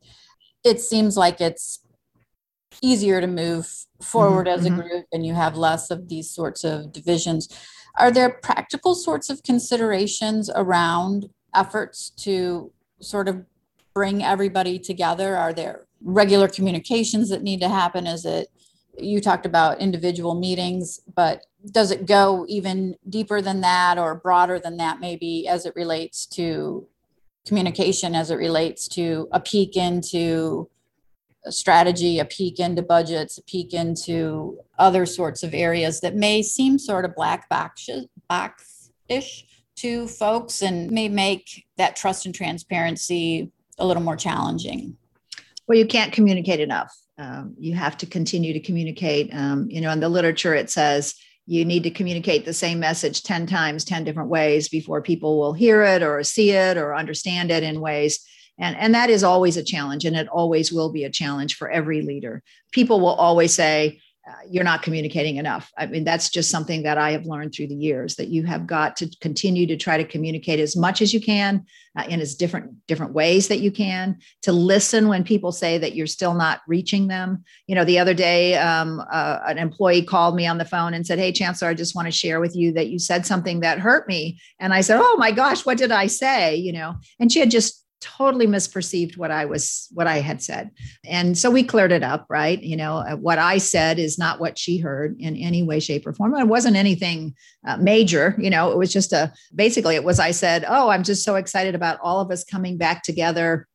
it 0.63 0.79
seems 0.81 1.17
like 1.17 1.41
it's 1.41 1.79
easier 2.81 3.21
to 3.21 3.27
move 3.27 3.69
forward 4.01 4.47
mm-hmm. 4.47 4.59
as 4.59 4.65
a 4.65 4.69
mm-hmm. 4.69 4.81
group 4.81 5.05
and 5.11 5.25
you 5.25 5.33
have 5.33 5.55
less 5.57 5.91
of 5.91 6.07
these 6.09 6.29
sorts 6.29 6.63
of 6.63 6.91
divisions. 6.91 7.47
Are 7.97 8.11
there 8.11 8.29
practical 8.29 8.95
sorts 8.95 9.29
of 9.29 9.43
considerations 9.43 10.49
around 10.55 11.29
efforts 11.53 12.09
to 12.21 12.71
sort 13.01 13.27
of 13.27 13.45
bring 13.93 14.23
everybody 14.23 14.79
together? 14.79 15.35
Are 15.35 15.53
there 15.53 15.85
regular 16.01 16.47
communications 16.47 17.29
that 17.29 17.43
need 17.43 17.59
to 17.61 17.69
happen? 17.69 18.07
Is 18.07 18.25
it, 18.25 18.47
you 18.97 19.21
talked 19.21 19.45
about 19.45 19.79
individual 19.79 20.35
meetings, 20.35 20.99
but 21.13 21.45
does 21.71 21.91
it 21.91 22.05
go 22.05 22.45
even 22.47 22.95
deeper 23.09 23.41
than 23.41 23.61
that 23.61 23.97
or 23.97 24.15
broader 24.15 24.59
than 24.59 24.77
that, 24.77 24.99
maybe 24.99 25.47
as 25.47 25.65
it 25.65 25.75
relates 25.75 26.25
to 26.25 26.87
communication, 27.47 28.15
as 28.15 28.31
it 28.31 28.35
relates 28.35 28.87
to 28.89 29.27
a 29.31 29.39
peek 29.39 29.75
into 29.75 30.69
a 31.45 31.51
strategy, 31.51 32.19
a 32.19 32.25
peek 32.25 32.59
into 32.59 32.81
budgets, 32.81 33.37
a 33.37 33.43
peek 33.43 33.73
into 33.73 34.59
other 34.77 35.05
sorts 35.05 35.43
of 35.43 35.53
areas 35.53 36.01
that 36.01 36.15
may 36.15 36.43
seem 36.43 36.77
sort 36.77 37.05
of 37.05 37.15
black 37.15 37.49
box-ish 37.49 39.45
to 39.75 40.07
folks 40.07 40.61
and 40.61 40.91
may 40.91 41.09
make 41.09 41.65
that 41.77 41.95
trust 41.95 42.25
and 42.27 42.35
transparency 42.35 43.51
a 43.79 43.85
little 43.85 44.03
more 44.03 44.15
challenging? 44.15 44.95
Well, 45.67 45.77
you 45.77 45.87
can't 45.87 46.13
communicate 46.13 46.59
enough. 46.59 46.95
Um, 47.17 47.55
you 47.57 47.73
have 47.75 47.97
to 47.97 48.05
continue 48.05 48.53
to 48.53 48.59
communicate. 48.59 49.33
Um, 49.33 49.67
you 49.69 49.81
know, 49.81 49.91
in 49.91 49.99
the 49.99 50.09
literature, 50.09 50.53
it 50.53 50.69
says 50.69 51.15
you 51.45 51.65
need 51.65 51.83
to 51.83 51.91
communicate 51.91 52.45
the 52.45 52.53
same 52.53 52.79
message 52.79 53.23
10 53.23 53.47
times, 53.47 53.83
10 53.83 54.03
different 54.03 54.29
ways 54.29 54.69
before 54.69 55.01
people 55.01 55.39
will 55.39 55.53
hear 55.53 55.83
it 55.83 56.03
or 56.03 56.23
see 56.23 56.51
it 56.51 56.77
or 56.77 56.95
understand 56.95 57.51
it 57.51 57.63
in 57.63 57.81
ways. 57.81 58.19
And, 58.59 58.77
and 58.77 58.93
that 58.93 59.09
is 59.09 59.23
always 59.23 59.57
a 59.57 59.63
challenge, 59.63 60.05
and 60.05 60.15
it 60.15 60.27
always 60.27 60.71
will 60.71 60.91
be 60.91 61.03
a 61.03 61.09
challenge 61.09 61.55
for 61.55 61.69
every 61.69 62.03
leader. 62.03 62.43
People 62.71 62.99
will 62.99 63.15
always 63.15 63.53
say, 63.53 64.01
uh, 64.27 64.33
you're 64.47 64.63
not 64.63 64.83
communicating 64.83 65.37
enough. 65.37 65.71
I 65.75 65.87
mean, 65.87 66.03
that's 66.03 66.29
just 66.29 66.51
something 66.51 66.83
that 66.83 66.99
I 66.99 67.11
have 67.11 67.25
learned 67.25 67.55
through 67.55 67.67
the 67.67 67.75
years 67.75 68.17
that 68.17 68.27
you 68.27 68.43
have 68.45 68.67
got 68.67 68.95
to 68.97 69.09
continue 69.19 69.65
to 69.65 69.75
try 69.75 69.97
to 69.97 70.03
communicate 70.03 70.59
as 70.59 70.75
much 70.75 71.01
as 71.01 71.11
you 71.11 71.19
can 71.19 71.65
uh, 71.97 72.03
in 72.07 72.21
as 72.21 72.35
different 72.35 72.85
different 72.85 73.13
ways 73.13 73.47
that 73.47 73.61
you 73.61 73.71
can. 73.71 74.19
To 74.43 74.51
listen 74.51 75.07
when 75.07 75.23
people 75.23 75.51
say 75.51 75.79
that 75.79 75.95
you're 75.95 76.05
still 76.05 76.35
not 76.35 76.61
reaching 76.67 77.07
them. 77.07 77.43
You 77.65 77.73
know, 77.73 77.83
the 77.83 77.97
other 77.97 78.13
day, 78.13 78.55
um, 78.57 79.01
uh, 79.11 79.39
an 79.47 79.57
employee 79.57 80.03
called 80.03 80.35
me 80.35 80.45
on 80.45 80.59
the 80.59 80.65
phone 80.65 80.93
and 80.93 81.05
said, 81.05 81.17
"Hey, 81.17 81.31
Chancellor, 81.31 81.69
I 81.69 81.73
just 81.73 81.95
want 81.95 82.07
to 82.07 82.11
share 82.11 82.39
with 82.39 82.55
you 82.55 82.71
that 82.73 82.89
you 82.89 82.99
said 82.99 83.25
something 83.25 83.61
that 83.61 83.79
hurt 83.79 84.07
me." 84.07 84.39
And 84.59 84.71
I 84.71 84.81
said, 84.81 84.99
"Oh 85.01 85.17
my 85.17 85.31
gosh, 85.31 85.65
what 85.65 85.79
did 85.79 85.91
I 85.91 86.05
say?" 86.05 86.55
You 86.55 86.73
know, 86.73 86.95
and 87.19 87.31
she 87.31 87.39
had 87.39 87.49
just 87.49 87.80
totally 88.01 88.47
misperceived 88.47 89.15
what 89.15 89.31
I 89.31 89.45
was 89.45 89.87
what 89.91 90.07
I 90.07 90.19
had 90.19 90.41
said. 90.41 90.71
And 91.05 91.37
so 91.37 91.49
we 91.49 91.63
cleared 91.63 91.91
it 91.91 92.03
up, 92.03 92.25
right? 92.29 92.61
You 92.61 92.75
know, 92.75 92.97
uh, 92.97 93.15
what 93.15 93.39
I 93.39 93.59
said 93.59 93.99
is 93.99 94.17
not 94.17 94.39
what 94.39 94.57
she 94.57 94.77
heard 94.77 95.15
in 95.19 95.37
any 95.37 95.63
way 95.63 95.79
shape 95.79 96.05
or 96.05 96.13
form. 96.13 96.35
It 96.35 96.47
wasn't 96.47 96.75
anything 96.75 97.35
uh, 97.65 97.77
major, 97.77 98.35
you 98.37 98.49
know, 98.49 98.71
it 98.71 98.77
was 98.77 98.91
just 98.91 99.13
a 99.13 99.31
basically 99.55 99.95
it 99.95 100.03
was 100.03 100.19
I 100.19 100.31
said, 100.31 100.65
"Oh, 100.67 100.89
I'm 100.89 101.03
just 101.03 101.23
so 101.23 101.35
excited 101.35 101.75
about 101.75 101.99
all 102.01 102.19
of 102.19 102.31
us 102.31 102.43
coming 102.43 102.77
back 102.77 103.03
together 103.03 103.67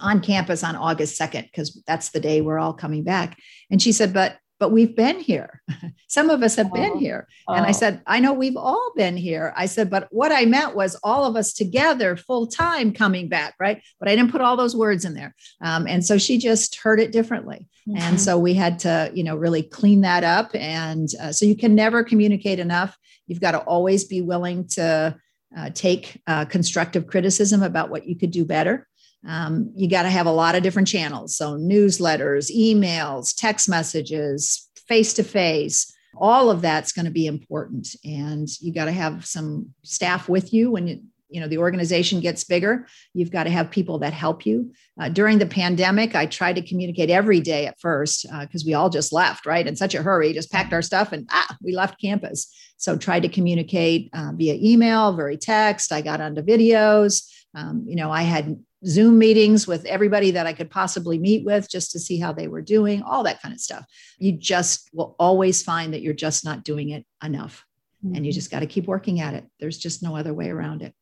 on 0.00 0.20
campus 0.20 0.64
on 0.64 0.74
August 0.74 1.20
2nd 1.20 1.44
because 1.44 1.80
that's 1.86 2.10
the 2.10 2.20
day 2.20 2.40
we're 2.40 2.58
all 2.58 2.72
coming 2.72 3.04
back." 3.04 3.38
And 3.70 3.80
she 3.80 3.92
said, 3.92 4.12
"But 4.12 4.38
but 4.64 4.72
we've 4.72 4.96
been 4.96 5.20
here. 5.20 5.60
Some 6.08 6.30
of 6.30 6.42
us 6.42 6.56
have 6.56 6.70
oh, 6.72 6.74
been 6.74 6.96
here. 6.96 7.28
Oh. 7.46 7.52
And 7.52 7.66
I 7.66 7.72
said, 7.72 8.00
I 8.06 8.18
know 8.18 8.32
we've 8.32 8.56
all 8.56 8.92
been 8.96 9.14
here. 9.14 9.52
I 9.54 9.66
said, 9.66 9.90
but 9.90 10.08
what 10.10 10.32
I 10.32 10.46
meant 10.46 10.74
was 10.74 10.96
all 11.02 11.26
of 11.26 11.36
us 11.36 11.52
together 11.52 12.16
full 12.16 12.46
time 12.46 12.90
coming 12.90 13.28
back, 13.28 13.56
right? 13.60 13.82
But 14.00 14.08
I 14.08 14.16
didn't 14.16 14.32
put 14.32 14.40
all 14.40 14.56
those 14.56 14.74
words 14.74 15.04
in 15.04 15.12
there. 15.12 15.34
Um, 15.60 15.86
and 15.86 16.02
so 16.02 16.16
she 16.16 16.38
just 16.38 16.76
heard 16.76 16.98
it 16.98 17.12
differently. 17.12 17.66
Mm-hmm. 17.86 18.00
And 18.00 18.18
so 18.18 18.38
we 18.38 18.54
had 18.54 18.78
to, 18.78 19.10
you 19.12 19.22
know, 19.22 19.36
really 19.36 19.62
clean 19.62 20.00
that 20.00 20.24
up. 20.24 20.52
And 20.54 21.10
uh, 21.20 21.32
so 21.32 21.44
you 21.44 21.56
can 21.56 21.74
never 21.74 22.02
communicate 22.02 22.58
enough. 22.58 22.96
You've 23.26 23.42
got 23.42 23.50
to 23.50 23.58
always 23.58 24.04
be 24.04 24.22
willing 24.22 24.66
to 24.68 25.14
uh, 25.54 25.70
take 25.74 26.22
uh, 26.26 26.46
constructive 26.46 27.06
criticism 27.06 27.62
about 27.62 27.90
what 27.90 28.06
you 28.06 28.16
could 28.16 28.30
do 28.30 28.46
better. 28.46 28.88
Um, 29.26 29.72
you 29.74 29.88
got 29.88 30.02
to 30.02 30.10
have 30.10 30.26
a 30.26 30.32
lot 30.32 30.54
of 30.54 30.62
different 30.62 30.88
channels. 30.88 31.36
So, 31.36 31.56
newsletters, 31.56 32.54
emails, 32.54 33.34
text 33.36 33.68
messages, 33.68 34.68
face 34.86 35.14
to 35.14 35.22
face, 35.22 35.92
all 36.16 36.50
of 36.50 36.60
that's 36.60 36.92
going 36.92 37.06
to 37.06 37.10
be 37.10 37.26
important. 37.26 37.88
And 38.04 38.48
you 38.60 38.72
got 38.72 38.84
to 38.86 38.92
have 38.92 39.26
some 39.26 39.70
staff 39.82 40.28
with 40.28 40.52
you 40.52 40.70
when 40.70 40.86
you, 40.86 41.00
you 41.30 41.40
know 41.40 41.48
the 41.48 41.58
organization 41.58 42.20
gets 42.20 42.44
bigger. 42.44 42.86
You've 43.12 43.32
got 43.32 43.44
to 43.44 43.50
have 43.50 43.70
people 43.70 43.98
that 43.98 44.12
help 44.12 44.46
you. 44.46 44.72
Uh, 45.00 45.08
during 45.08 45.38
the 45.38 45.46
pandemic 45.46 46.14
i 46.14 46.24
tried 46.24 46.54
to 46.54 46.62
communicate 46.62 47.10
every 47.10 47.40
day 47.40 47.66
at 47.66 47.80
first 47.80 48.24
because 48.40 48.62
uh, 48.62 48.66
we 48.66 48.74
all 48.74 48.88
just 48.88 49.12
left 49.12 49.44
right 49.44 49.66
in 49.66 49.74
such 49.74 49.96
a 49.96 50.02
hurry 50.02 50.32
just 50.32 50.52
packed 50.52 50.72
our 50.72 50.82
stuff 50.82 51.10
and 51.10 51.26
ah 51.32 51.56
we 51.62 51.74
left 51.74 52.00
campus. 52.00 52.54
So 52.76 52.96
tried 52.96 53.22
to 53.22 53.28
communicate 53.28 54.10
uh, 54.12 54.32
via 54.34 54.54
email 54.54 55.12
very 55.14 55.36
text. 55.36 55.92
I 55.92 56.02
got 56.02 56.20
onto 56.20 56.42
videos. 56.42 57.28
Um, 57.56 57.84
you 57.86 57.96
know 57.96 58.10
i 58.10 58.22
had 58.22 58.56
Zoom 58.86 59.18
meetings 59.18 59.66
with 59.66 59.84
everybody 59.86 60.30
that 60.32 60.46
I 60.46 60.52
could 60.52 60.70
possibly 60.70 61.18
meet 61.18 61.44
with 61.44 61.70
just 61.70 61.92
to 61.92 61.98
see 61.98 62.18
how 62.18 62.32
they 62.32 62.48
were 62.48 62.60
doing, 62.60 63.02
all 63.02 63.22
that 63.24 63.40
kind 63.40 63.54
of 63.54 63.60
stuff. 63.60 63.84
You 64.18 64.32
just 64.32 64.90
will 64.92 65.16
always 65.18 65.62
find 65.62 65.92
that 65.94 66.02
you're 66.02 66.12
just 66.12 66.44
not 66.44 66.64
doing 66.64 66.90
it 66.90 67.06
enough. 67.22 67.64
Mm-hmm. 68.04 68.16
And 68.16 68.26
you 68.26 68.30
mm-hmm. 68.30 68.36
just 68.36 68.50
got 68.50 68.60
to 68.60 68.66
keep 68.66 68.86
working 68.86 69.20
at 69.20 69.34
it. 69.34 69.44
There's 69.58 69.78
just 69.78 70.02
no 70.02 70.16
other 70.16 70.34
way 70.34 70.50
around 70.50 70.82
it. 70.82 70.94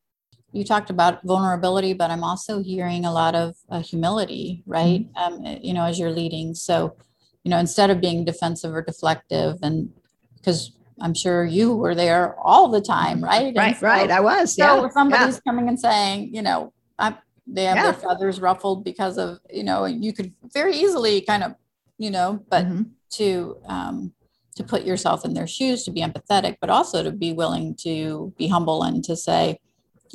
You 0.51 0.63
talked 0.63 0.91
about 0.91 1.23
vulnerability, 1.23 1.93
but 1.93 2.11
I'm 2.11 2.23
also 2.23 2.61
hearing 2.61 3.05
a 3.05 3.11
lot 3.11 3.33
of 3.35 3.55
uh, 3.69 3.81
humility, 3.81 4.63
right? 4.65 5.11
Mm-hmm. 5.15 5.45
Um, 5.45 5.59
you 5.61 5.73
know, 5.73 5.85
as 5.85 5.99
you're 5.99 6.11
leading. 6.11 6.53
So, 6.53 6.95
you 7.43 7.49
know, 7.49 7.57
instead 7.57 7.89
of 7.89 7.99
being 7.99 8.23
defensive 8.23 8.73
or 8.73 8.83
deflective, 8.83 9.59
and 9.63 9.89
because 10.37 10.71
I'm 11.01 11.13
sure 11.13 11.43
you 11.43 11.75
were 11.75 11.95
there 11.95 12.39
all 12.39 12.69
the 12.69 12.81
time, 12.81 13.21
right? 13.21 13.53
Right, 13.55 13.77
so, 13.77 13.87
right. 13.87 14.09
I 14.11 14.19
was. 14.19 14.55
So 14.55 14.83
yeah. 14.83 14.89
somebody's 14.89 15.35
yeah. 15.35 15.51
coming 15.51 15.67
and 15.67 15.79
saying, 15.79 16.33
you 16.33 16.41
know, 16.41 16.71
I'm 16.99 17.17
they 17.45 17.65
have 17.65 17.77
yeah. 17.77 17.91
their 17.91 17.93
feathers 17.93 18.39
ruffled 18.39 18.83
because 18.83 19.17
of 19.17 19.39
you 19.49 19.63
know 19.63 19.85
you 19.85 20.13
could 20.13 20.33
very 20.53 20.75
easily 20.75 21.21
kind 21.21 21.43
of 21.43 21.55
you 21.97 22.09
know 22.09 22.43
but 22.49 22.65
mm-hmm. 22.65 22.83
to 23.09 23.57
um 23.65 24.13
to 24.55 24.63
put 24.63 24.83
yourself 24.83 25.25
in 25.25 25.33
their 25.33 25.47
shoes 25.47 25.83
to 25.83 25.91
be 25.91 26.01
empathetic 26.01 26.57
but 26.61 26.69
also 26.69 27.03
to 27.03 27.11
be 27.11 27.33
willing 27.33 27.75
to 27.75 28.33
be 28.37 28.47
humble 28.47 28.83
and 28.83 29.03
to 29.03 29.15
say 29.15 29.59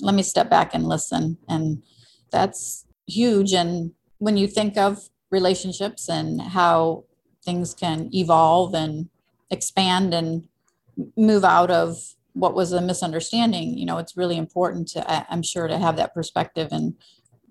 let 0.01 0.14
me 0.14 0.23
step 0.23 0.49
back 0.49 0.75
and 0.75 0.87
listen 0.87 1.37
and 1.49 1.83
that's 2.31 2.87
huge 3.07 3.53
and 3.53 3.93
when 4.19 4.37
you 4.37 4.47
think 4.47 4.77
of 4.77 5.09
relationships 5.31 6.09
and 6.09 6.41
how 6.41 7.05
things 7.45 7.75
can 7.75 8.09
evolve 8.14 8.75
and 8.75 9.09
expand 9.51 10.14
and 10.14 10.49
move 11.17 11.45
out 11.45 11.71
of 11.71 11.97
what 12.33 12.55
was 12.55 12.73
a 12.73 12.81
misunderstanding 12.81 13.77
you 13.77 13.85
know 13.85 13.99
it's 13.99 14.17
really 14.17 14.37
important 14.37 14.87
to 14.88 15.33
i'm 15.33 15.43
sure 15.43 15.67
to 15.67 15.79
have 15.79 15.97
that 15.97 16.14
perspective 16.14 16.69
and 16.71 16.95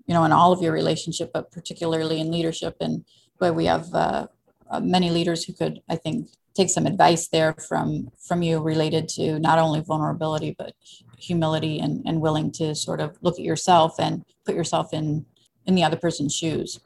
you 0.08 0.14
know, 0.14 0.24
in 0.24 0.32
all 0.32 0.52
of 0.52 0.62
your 0.62 0.72
relationship, 0.72 1.30
but 1.32 1.52
particularly 1.52 2.18
in 2.18 2.32
leadership. 2.32 2.76
And 2.80 3.04
where 3.36 3.52
we 3.52 3.66
have 3.66 3.94
uh, 3.94 4.26
uh, 4.68 4.80
many 4.80 5.10
leaders 5.10 5.44
who 5.44 5.52
could, 5.52 5.80
I 5.88 5.96
think, 5.96 6.30
take 6.54 6.70
some 6.70 6.86
advice 6.86 7.28
there 7.28 7.52
from 7.52 8.10
from 8.18 8.42
you 8.42 8.60
related 8.60 9.08
to 9.08 9.38
not 9.38 9.60
only 9.60 9.80
vulnerability 9.80 10.56
but 10.58 10.74
humility 11.16 11.78
and, 11.78 12.02
and 12.04 12.20
willing 12.20 12.50
to 12.50 12.74
sort 12.74 13.00
of 13.00 13.16
look 13.22 13.38
at 13.38 13.44
yourself 13.44 13.94
and 14.00 14.24
put 14.44 14.56
yourself 14.56 14.92
in 14.92 15.24
in 15.66 15.76
the 15.76 15.84
other 15.84 15.96
person's 15.96 16.34
shoes. 16.34 16.80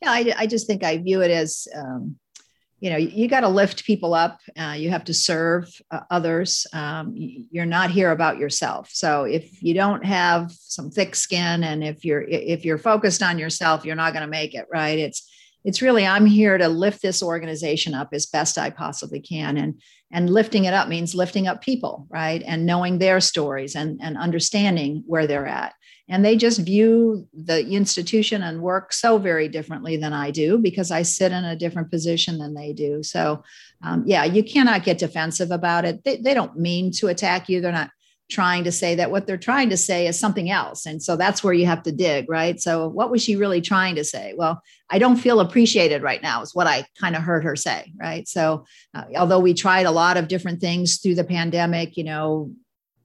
Yeah, 0.00 0.10
I, 0.10 0.34
I 0.38 0.46
just 0.46 0.66
think 0.66 0.82
I 0.84 0.96
view 0.98 1.20
it 1.20 1.30
as 1.30 1.68
um, 1.74 2.16
you 2.84 2.90
know 2.90 2.98
you 2.98 3.28
got 3.28 3.40
to 3.40 3.48
lift 3.48 3.86
people 3.86 4.12
up 4.12 4.40
uh, 4.60 4.74
you 4.76 4.90
have 4.90 5.04
to 5.04 5.14
serve 5.14 5.74
uh, 5.90 6.00
others 6.10 6.66
um, 6.74 7.14
you're 7.16 7.64
not 7.64 7.90
here 7.90 8.10
about 8.10 8.36
yourself. 8.36 8.90
So 8.92 9.24
if 9.24 9.62
you 9.62 9.72
don't 9.72 10.04
have 10.04 10.52
some 10.52 10.90
thick 10.90 11.14
skin 11.14 11.64
and 11.64 11.82
if 11.82 12.04
you're 12.04 12.20
if 12.20 12.62
you're 12.62 12.76
focused 12.76 13.22
on 13.22 13.38
yourself 13.38 13.86
you're 13.86 13.96
not 13.96 14.12
going 14.12 14.20
to 14.20 14.30
make 14.30 14.54
it 14.54 14.66
right? 14.70 14.98
It's 14.98 15.30
it's 15.64 15.80
really 15.80 16.06
i'm 16.06 16.26
here 16.26 16.58
to 16.58 16.68
lift 16.68 17.00
this 17.00 17.22
organization 17.22 17.94
up 17.94 18.10
as 18.12 18.26
best 18.26 18.58
i 18.58 18.68
possibly 18.68 19.20
can. 19.20 19.56
And 19.56 19.80
and 20.12 20.28
lifting 20.28 20.66
it 20.66 20.74
up 20.74 20.86
means 20.86 21.14
lifting 21.14 21.46
up 21.46 21.62
people 21.62 22.06
right? 22.10 22.42
And 22.46 22.66
knowing 22.66 22.98
their 22.98 23.18
stories 23.18 23.74
and 23.76 23.98
and 24.02 24.18
understanding 24.18 25.04
where 25.06 25.26
they're 25.26 25.46
at 25.46 25.72
and 26.08 26.24
they 26.24 26.36
just 26.36 26.60
view 26.60 27.26
the 27.32 27.66
institution 27.66 28.42
and 28.42 28.60
work 28.60 28.92
so 28.92 29.16
very 29.16 29.48
differently 29.48 29.96
than 29.96 30.12
I 30.12 30.30
do 30.30 30.58
because 30.58 30.90
I 30.90 31.02
sit 31.02 31.32
in 31.32 31.44
a 31.44 31.56
different 31.56 31.90
position 31.90 32.38
than 32.38 32.54
they 32.54 32.72
do. 32.74 33.02
So, 33.02 33.42
um, 33.82 34.04
yeah, 34.06 34.24
you 34.24 34.44
cannot 34.44 34.84
get 34.84 34.98
defensive 34.98 35.50
about 35.50 35.84
it. 35.84 36.04
They, 36.04 36.18
they 36.18 36.34
don't 36.34 36.58
mean 36.58 36.90
to 36.92 37.08
attack 37.08 37.48
you. 37.48 37.60
They're 37.60 37.72
not 37.72 37.90
trying 38.30 38.64
to 38.64 38.72
say 38.72 38.94
that 38.94 39.10
what 39.10 39.26
they're 39.26 39.36
trying 39.36 39.70
to 39.70 39.76
say 39.76 40.06
is 40.06 40.18
something 40.18 40.50
else. 40.50 40.86
And 40.86 41.02
so 41.02 41.16
that's 41.16 41.44
where 41.44 41.52
you 41.52 41.66
have 41.66 41.82
to 41.84 41.92
dig, 41.92 42.28
right? 42.28 42.60
So, 42.60 42.88
what 42.88 43.10
was 43.10 43.22
she 43.22 43.36
really 43.36 43.60
trying 43.60 43.96
to 43.96 44.04
say? 44.04 44.34
Well, 44.36 44.62
I 44.90 44.98
don't 44.98 45.16
feel 45.16 45.40
appreciated 45.40 46.02
right 46.02 46.22
now, 46.22 46.42
is 46.42 46.54
what 46.54 46.66
I 46.66 46.86
kind 46.98 47.16
of 47.16 47.22
heard 47.22 47.44
her 47.44 47.56
say, 47.56 47.92
right? 47.98 48.26
So, 48.26 48.66
uh, 48.94 49.04
although 49.16 49.40
we 49.40 49.54
tried 49.54 49.86
a 49.86 49.90
lot 49.90 50.16
of 50.16 50.28
different 50.28 50.60
things 50.60 50.98
through 50.98 51.16
the 51.16 51.24
pandemic, 51.24 51.96
you 51.96 52.04
know, 52.04 52.50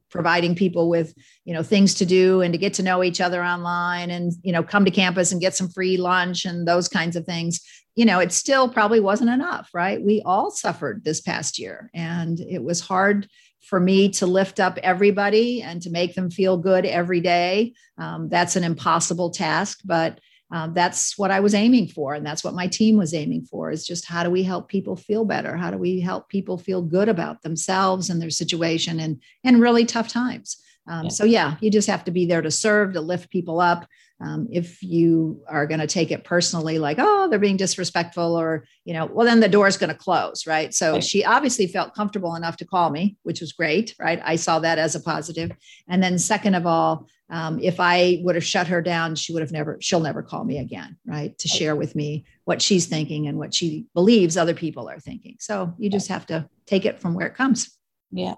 providing 0.10 0.56
people 0.56 0.90
with 0.90 1.14
you 1.46 1.54
know 1.54 1.64
things 1.64 1.94
to 1.96 2.06
do 2.06 2.42
and 2.42 2.54
to 2.54 2.58
get 2.58 2.74
to 2.76 2.84
know 2.84 3.04
each 3.04 3.22
other 3.22 3.44
online 3.44 4.10
and 4.10 4.34
you 4.42 4.52
know 4.52 4.64
come 4.64 4.86
to 4.86 4.92
campus 4.92 5.32
and 5.32 5.42
get 5.42 5.56
some 5.56 5.70
free 5.70 5.98
lunch 5.98 6.46
and 6.46 6.68
those 6.68 6.88
kinds 6.88 7.16
of 7.16 7.26
things. 7.26 7.62
You 7.96 8.06
know 8.06 8.20
it 8.20 8.32
still 8.32 8.70
probably 8.70 9.00
wasn't 9.00 9.30
enough 9.32 9.70
right? 9.74 10.02
We 10.02 10.22
all 10.26 10.52
suffered 10.52 11.04
this 11.04 11.22
past 11.22 11.60
year 11.60 11.90
and 11.94 12.40
it 12.40 12.64
was 12.64 12.80
hard 12.80 13.28
for 13.62 13.80
me 13.80 14.10
to 14.10 14.26
lift 14.26 14.60
up 14.60 14.78
everybody 14.82 15.62
and 15.62 15.82
to 15.82 15.90
make 15.90 16.16
them 16.16 16.32
feel 16.32 16.58
good 16.58 16.86
every 16.86 17.20
day. 17.20 17.74
Um, 17.98 18.30
that's 18.30 18.56
an 18.56 18.64
impossible 18.64 19.32
task 19.32 19.80
but 19.84 20.20
um, 20.52 20.74
that's 20.74 21.18
what 21.18 21.32
I 21.32 21.40
was 21.40 21.54
aiming 21.54 21.88
for. 21.88 22.14
And 22.14 22.26
that's 22.26 22.44
what 22.44 22.56
my 22.56 22.68
team 22.68 22.98
was 22.98 23.14
aiming 23.14 23.46
for 23.46 23.70
is 23.70 23.86
just 23.86 24.06
how 24.06 24.24
do 24.24 24.30
we 24.30 24.44
help 24.44 24.68
people 24.68 24.96
feel 24.96 25.26
better? 25.26 25.56
How 25.56 25.70
do 25.70 25.78
we 25.78 26.00
help 26.00 26.30
people 26.30 26.58
feel 26.58 26.82
good 26.82 27.08
about 27.08 27.44
themselves 27.44 28.10
and 28.10 28.22
their 28.22 28.32
situation 28.32 29.00
and, 29.00 29.22
and 29.44 29.62
really 29.62 29.86
tough 29.86 30.08
times? 30.08 30.58
Um, 30.88 31.06
yeah. 31.06 31.10
So, 31.10 31.24
yeah, 31.24 31.56
you 31.62 31.70
just 31.70 31.88
have 31.88 32.04
to 32.06 32.12
be 32.12 32.26
there 32.26 32.42
to 32.42 32.52
serve, 32.52 32.94
to 32.94 33.02
lift 33.02 33.30
people 33.30 33.60
up. 33.60 33.88
Um, 34.22 34.50
if 34.52 34.84
you 34.84 35.42
are 35.48 35.66
going 35.66 35.80
to 35.80 35.88
take 35.88 36.12
it 36.12 36.26
personally, 36.26 36.78
like, 36.78 36.98
oh, 37.00 37.30
they're 37.30 37.40
being 37.40 37.56
disrespectful, 37.56 38.36
or, 38.36 38.66
you 38.84 38.94
know, 38.94 39.06
well, 39.06 39.26
then 39.26 39.40
the 39.40 39.48
door 39.48 39.68
is 39.68 39.78
going 39.78 39.92
to 39.92 39.96
close, 39.96 40.46
right? 40.46 40.74
So 40.74 40.94
right. 40.94 41.04
she 41.04 41.24
obviously 41.24 41.68
felt 41.68 41.96
comfortable 41.96 42.36
enough 42.36 42.58
to 42.58 42.66
call 42.66 42.90
me, 42.90 43.16
which 43.24 43.40
was 43.40 43.54
great, 43.54 43.96
right? 43.98 44.22
I 44.24 44.36
saw 44.36 44.60
that 44.60 44.78
as 44.78 44.96
a 44.96 45.00
positive. 45.00 45.52
And 45.88 46.04
then, 46.04 46.20
second 46.20 46.56
of 46.56 46.66
all, 46.66 47.08
um, 47.30 47.60
if 47.62 47.80
I 47.80 48.20
would 48.24 48.36
have 48.36 48.44
shut 48.44 48.68
her 48.68 48.82
down, 48.82 49.16
she 49.16 49.32
would 49.32 49.42
have 49.42 49.52
never, 49.52 49.78
she'll 49.80 50.00
never 50.00 50.24
call 50.24 50.44
me 50.44 50.58
again, 50.58 50.98
right? 51.06 51.38
To 51.38 51.48
share 51.48 51.76
with 51.76 51.96
me 51.96 52.26
what 52.44 52.62
she's 52.62 52.88
thinking 52.88 53.28
and 53.28 53.38
what 53.38 53.54
she 53.54 53.86
believes 53.94 54.36
other 54.36 54.56
people 54.56 54.90
are 54.90 55.00
thinking. 55.00 55.38
So 55.40 55.74
you 55.78 55.90
just 55.90 56.08
have 56.10 56.26
to 56.28 56.50
take 56.66 56.86
it 56.86 57.00
from 57.00 57.14
where 57.14 57.28
it 57.28 57.36
comes. 57.36 57.78
Yeah. 58.12 58.36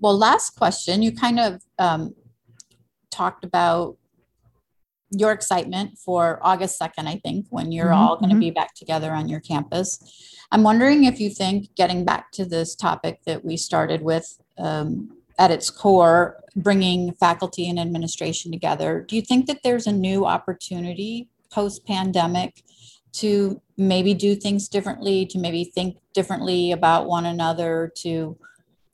Well, 0.00 0.16
last 0.16 0.56
question. 0.56 1.02
You 1.02 1.12
kind 1.12 1.38
of 1.38 1.62
um, 1.78 2.14
talked 3.10 3.44
about 3.44 3.96
your 5.10 5.32
excitement 5.32 5.98
for 5.98 6.38
August 6.42 6.80
2nd, 6.80 7.06
I 7.06 7.20
think, 7.22 7.46
when 7.50 7.72
you're 7.72 7.86
mm-hmm, 7.86 7.94
all 7.94 8.16
going 8.16 8.30
to 8.30 8.34
mm-hmm. 8.34 8.40
be 8.40 8.50
back 8.50 8.74
together 8.74 9.12
on 9.12 9.28
your 9.28 9.40
campus. 9.40 10.36
I'm 10.52 10.62
wondering 10.62 11.04
if 11.04 11.20
you 11.20 11.30
think, 11.30 11.74
getting 11.74 12.04
back 12.04 12.30
to 12.32 12.44
this 12.44 12.74
topic 12.74 13.20
that 13.26 13.44
we 13.44 13.56
started 13.56 14.02
with, 14.02 14.40
um, 14.58 15.10
at 15.38 15.50
its 15.50 15.70
core, 15.70 16.40
bringing 16.54 17.12
faculty 17.14 17.68
and 17.68 17.78
administration 17.78 18.52
together. 18.52 19.04
Do 19.06 19.16
you 19.16 19.22
think 19.22 19.46
that 19.46 19.62
there's 19.62 19.86
a 19.86 19.92
new 19.92 20.26
opportunity 20.26 21.28
post 21.50 21.86
pandemic 21.86 22.62
to 23.12 23.60
maybe 23.76 24.14
do 24.14 24.36
things 24.36 24.68
differently, 24.68 25.26
to 25.26 25.38
maybe 25.38 25.64
think 25.64 25.96
differently 26.14 26.72
about 26.72 27.06
one 27.06 27.26
another, 27.26 27.92
to 27.96 28.36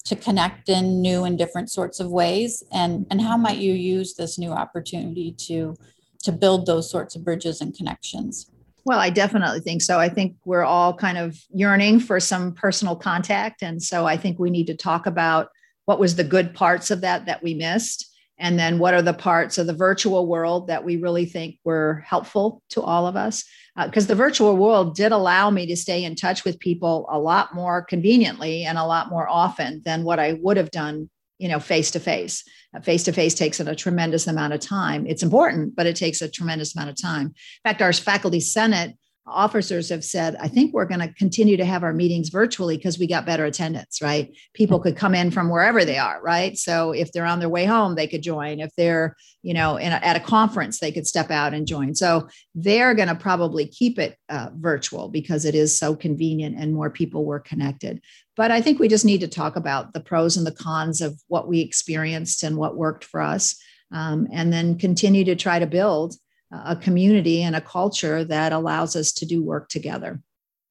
to 0.06 0.16
connect 0.16 0.68
in 0.68 1.02
new 1.02 1.24
and 1.24 1.36
different 1.36 1.70
sorts 1.70 2.00
of 2.00 2.10
ways 2.10 2.62
and 2.72 3.06
and 3.10 3.20
how 3.20 3.36
might 3.36 3.58
you 3.58 3.72
use 3.72 4.14
this 4.14 4.38
new 4.38 4.50
opportunity 4.50 5.32
to 5.32 5.74
to 6.22 6.32
build 6.32 6.66
those 6.66 6.90
sorts 6.90 7.14
of 7.14 7.24
bridges 7.24 7.60
and 7.60 7.76
connections 7.76 8.50
well, 8.86 9.00
I 9.00 9.10
definitely 9.10 9.58
think 9.58 9.82
so. 9.82 9.98
I 9.98 10.08
think 10.08 10.36
we're 10.44 10.62
all 10.62 10.94
kind 10.94 11.18
of 11.18 11.36
yearning 11.52 11.98
for 11.98 12.20
some 12.20 12.54
personal 12.54 12.94
contact. 12.94 13.60
And 13.60 13.82
so 13.82 14.06
I 14.06 14.16
think 14.16 14.38
we 14.38 14.48
need 14.48 14.68
to 14.68 14.76
talk 14.76 15.06
about 15.06 15.48
what 15.86 15.98
was 15.98 16.14
the 16.14 16.22
good 16.22 16.54
parts 16.54 16.92
of 16.92 17.00
that 17.00 17.26
that 17.26 17.42
we 17.42 17.54
missed 17.54 18.15
and 18.38 18.58
then 18.58 18.78
what 18.78 18.94
are 18.94 19.02
the 19.02 19.14
parts 19.14 19.58
of 19.58 19.66
the 19.66 19.72
virtual 19.72 20.26
world 20.26 20.68
that 20.68 20.84
we 20.84 20.96
really 20.96 21.24
think 21.24 21.56
were 21.64 22.04
helpful 22.06 22.62
to 22.70 22.82
all 22.82 23.06
of 23.06 23.16
us? 23.16 23.44
Because 23.76 24.04
uh, 24.04 24.08
the 24.08 24.14
virtual 24.14 24.56
world 24.56 24.94
did 24.94 25.12
allow 25.12 25.50
me 25.50 25.66
to 25.66 25.76
stay 25.76 26.04
in 26.04 26.14
touch 26.14 26.44
with 26.44 26.58
people 26.58 27.06
a 27.10 27.18
lot 27.18 27.54
more 27.54 27.82
conveniently 27.82 28.64
and 28.64 28.78
a 28.78 28.84
lot 28.84 29.08
more 29.08 29.28
often 29.28 29.82
than 29.84 30.04
what 30.04 30.18
i 30.18 30.34
would 30.40 30.56
have 30.56 30.70
done 30.70 31.10
you 31.38 31.48
know 31.48 31.60
face 31.60 31.90
to 31.90 32.00
face 32.00 32.44
face 32.82 33.04
to 33.04 33.12
face 33.12 33.34
takes 33.34 33.60
a 33.60 33.74
tremendous 33.74 34.26
amount 34.26 34.52
of 34.52 34.60
time. 34.60 35.06
It's 35.06 35.22
important 35.22 35.74
but 35.76 35.86
it 35.86 35.96
takes 35.96 36.20
a 36.22 36.28
tremendous 36.28 36.74
amount 36.74 36.90
of 36.90 37.00
time. 37.00 37.26
In 37.26 37.34
fact 37.64 37.82
our 37.82 37.92
faculty 37.92 38.40
senate 38.40 38.96
officers 39.26 39.88
have 39.88 40.04
said, 40.04 40.36
I 40.40 40.48
think 40.48 40.72
we're 40.72 40.84
going 40.84 41.00
to 41.00 41.12
continue 41.14 41.56
to 41.56 41.64
have 41.64 41.82
our 41.82 41.92
meetings 41.92 42.28
virtually 42.28 42.76
because 42.76 42.98
we 42.98 43.06
got 43.06 43.26
better 43.26 43.44
attendance, 43.44 44.00
right? 44.00 44.34
People 44.54 44.78
could 44.78 44.96
come 44.96 45.14
in 45.14 45.30
from 45.30 45.48
wherever 45.48 45.84
they 45.84 45.98
are, 45.98 46.20
right? 46.22 46.56
So 46.56 46.92
if 46.92 47.12
they're 47.12 47.26
on 47.26 47.40
their 47.40 47.48
way 47.48 47.64
home, 47.64 47.94
they 47.94 48.06
could 48.06 48.22
join. 48.22 48.60
If 48.60 48.70
they're, 48.76 49.16
you 49.42 49.52
know, 49.52 49.78
a, 49.78 49.82
at 49.82 50.16
a 50.16 50.20
conference, 50.20 50.78
they 50.78 50.92
could 50.92 51.06
step 51.06 51.30
out 51.30 51.54
and 51.54 51.66
join. 51.66 51.94
So 51.94 52.28
they're 52.54 52.94
going 52.94 53.08
to 53.08 53.14
probably 53.14 53.66
keep 53.66 53.98
it 53.98 54.16
uh, 54.28 54.50
virtual 54.54 55.08
because 55.08 55.44
it 55.44 55.54
is 55.54 55.76
so 55.76 55.96
convenient 55.96 56.56
and 56.56 56.72
more 56.72 56.90
people 56.90 57.24
were 57.24 57.40
connected. 57.40 58.00
But 58.36 58.50
I 58.50 58.60
think 58.60 58.78
we 58.78 58.88
just 58.88 59.04
need 59.04 59.20
to 59.20 59.28
talk 59.28 59.56
about 59.56 59.92
the 59.92 60.00
pros 60.00 60.36
and 60.36 60.46
the 60.46 60.52
cons 60.52 61.00
of 61.00 61.20
what 61.28 61.48
we 61.48 61.60
experienced 61.60 62.42
and 62.42 62.56
what 62.56 62.76
worked 62.76 63.04
for 63.04 63.20
us. 63.20 63.56
Um, 63.92 64.28
and 64.32 64.52
then 64.52 64.78
continue 64.78 65.24
to 65.24 65.36
try 65.36 65.58
to 65.58 65.66
build 65.66 66.16
a 66.50 66.76
community 66.76 67.42
and 67.42 67.56
a 67.56 67.60
culture 67.60 68.24
that 68.24 68.52
allows 68.52 68.96
us 68.96 69.12
to 69.12 69.26
do 69.26 69.42
work 69.42 69.68
together. 69.68 70.20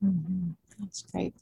Mm-hmm. 0.04 0.52
That's 0.80 1.04
great. 1.04 1.34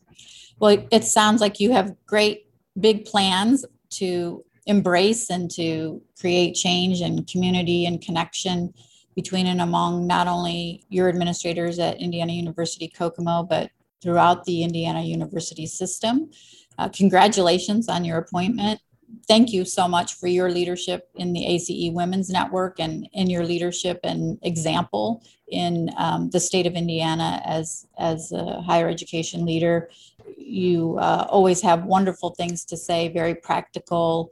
Well, 0.60 0.86
it 0.91 1.04
sounds 1.04 1.41
like 1.41 1.60
you 1.60 1.72
have 1.72 1.96
great 2.06 2.48
big 2.80 3.06
plans 3.06 3.65
to 3.91 4.43
embrace 4.65 5.30
and 5.30 5.52
to 5.52 6.02
create 6.19 6.56
change 6.56 7.02
and 7.02 7.28
community 7.28 7.86
and 7.86 8.02
connection 8.02 8.74
between 9.15 9.48
and 9.48 9.62
among 9.62 10.08
not 10.08 10.28
only 10.28 10.86
your 10.89 11.10
administrators 11.10 11.78
at 11.80 12.02
Indiana 12.02 12.34
University 12.34 12.88
Kokomo, 12.88 13.43
but 13.43 13.69
throughout 14.02 14.43
the 14.46 14.63
Indiana 14.63 15.02
University 15.02 15.65
system. 15.65 16.32
Uh, 16.78 16.89
congratulations 16.89 17.88
on 17.88 18.04
your 18.04 18.17
appointment 18.17 18.80
thank 19.28 19.52
you 19.52 19.65
so 19.65 19.88
much 19.88 20.15
for 20.15 20.28
your 20.28 20.49
leadership 20.49 21.10
in 21.15 21.34
the 21.34 21.45
ACE 21.45 21.91
Women's 21.93 22.30
Network 22.30 22.80
and 22.80 23.08
in 23.13 23.30
your 23.30 23.45
leadership 23.45 23.99
and 24.04 24.39
example 24.41 25.23
in 25.47 25.89
um, 25.97 26.30
the 26.32 26.39
state 26.39 26.65
of 26.65 26.73
Indiana 26.73 27.41
as 27.45 27.88
as 27.97 28.32
a 28.32 28.62
higher 28.62 28.89
education 28.89 29.45
leader. 29.45 29.89
You 30.38 30.97
uh, 30.99 31.28
always 31.30 31.62
have 31.62 31.86
wonderful 31.86 32.32
things 32.32 32.65
to 32.65 32.78
say, 32.78 33.10
very 33.10 33.36
practical 33.36 34.32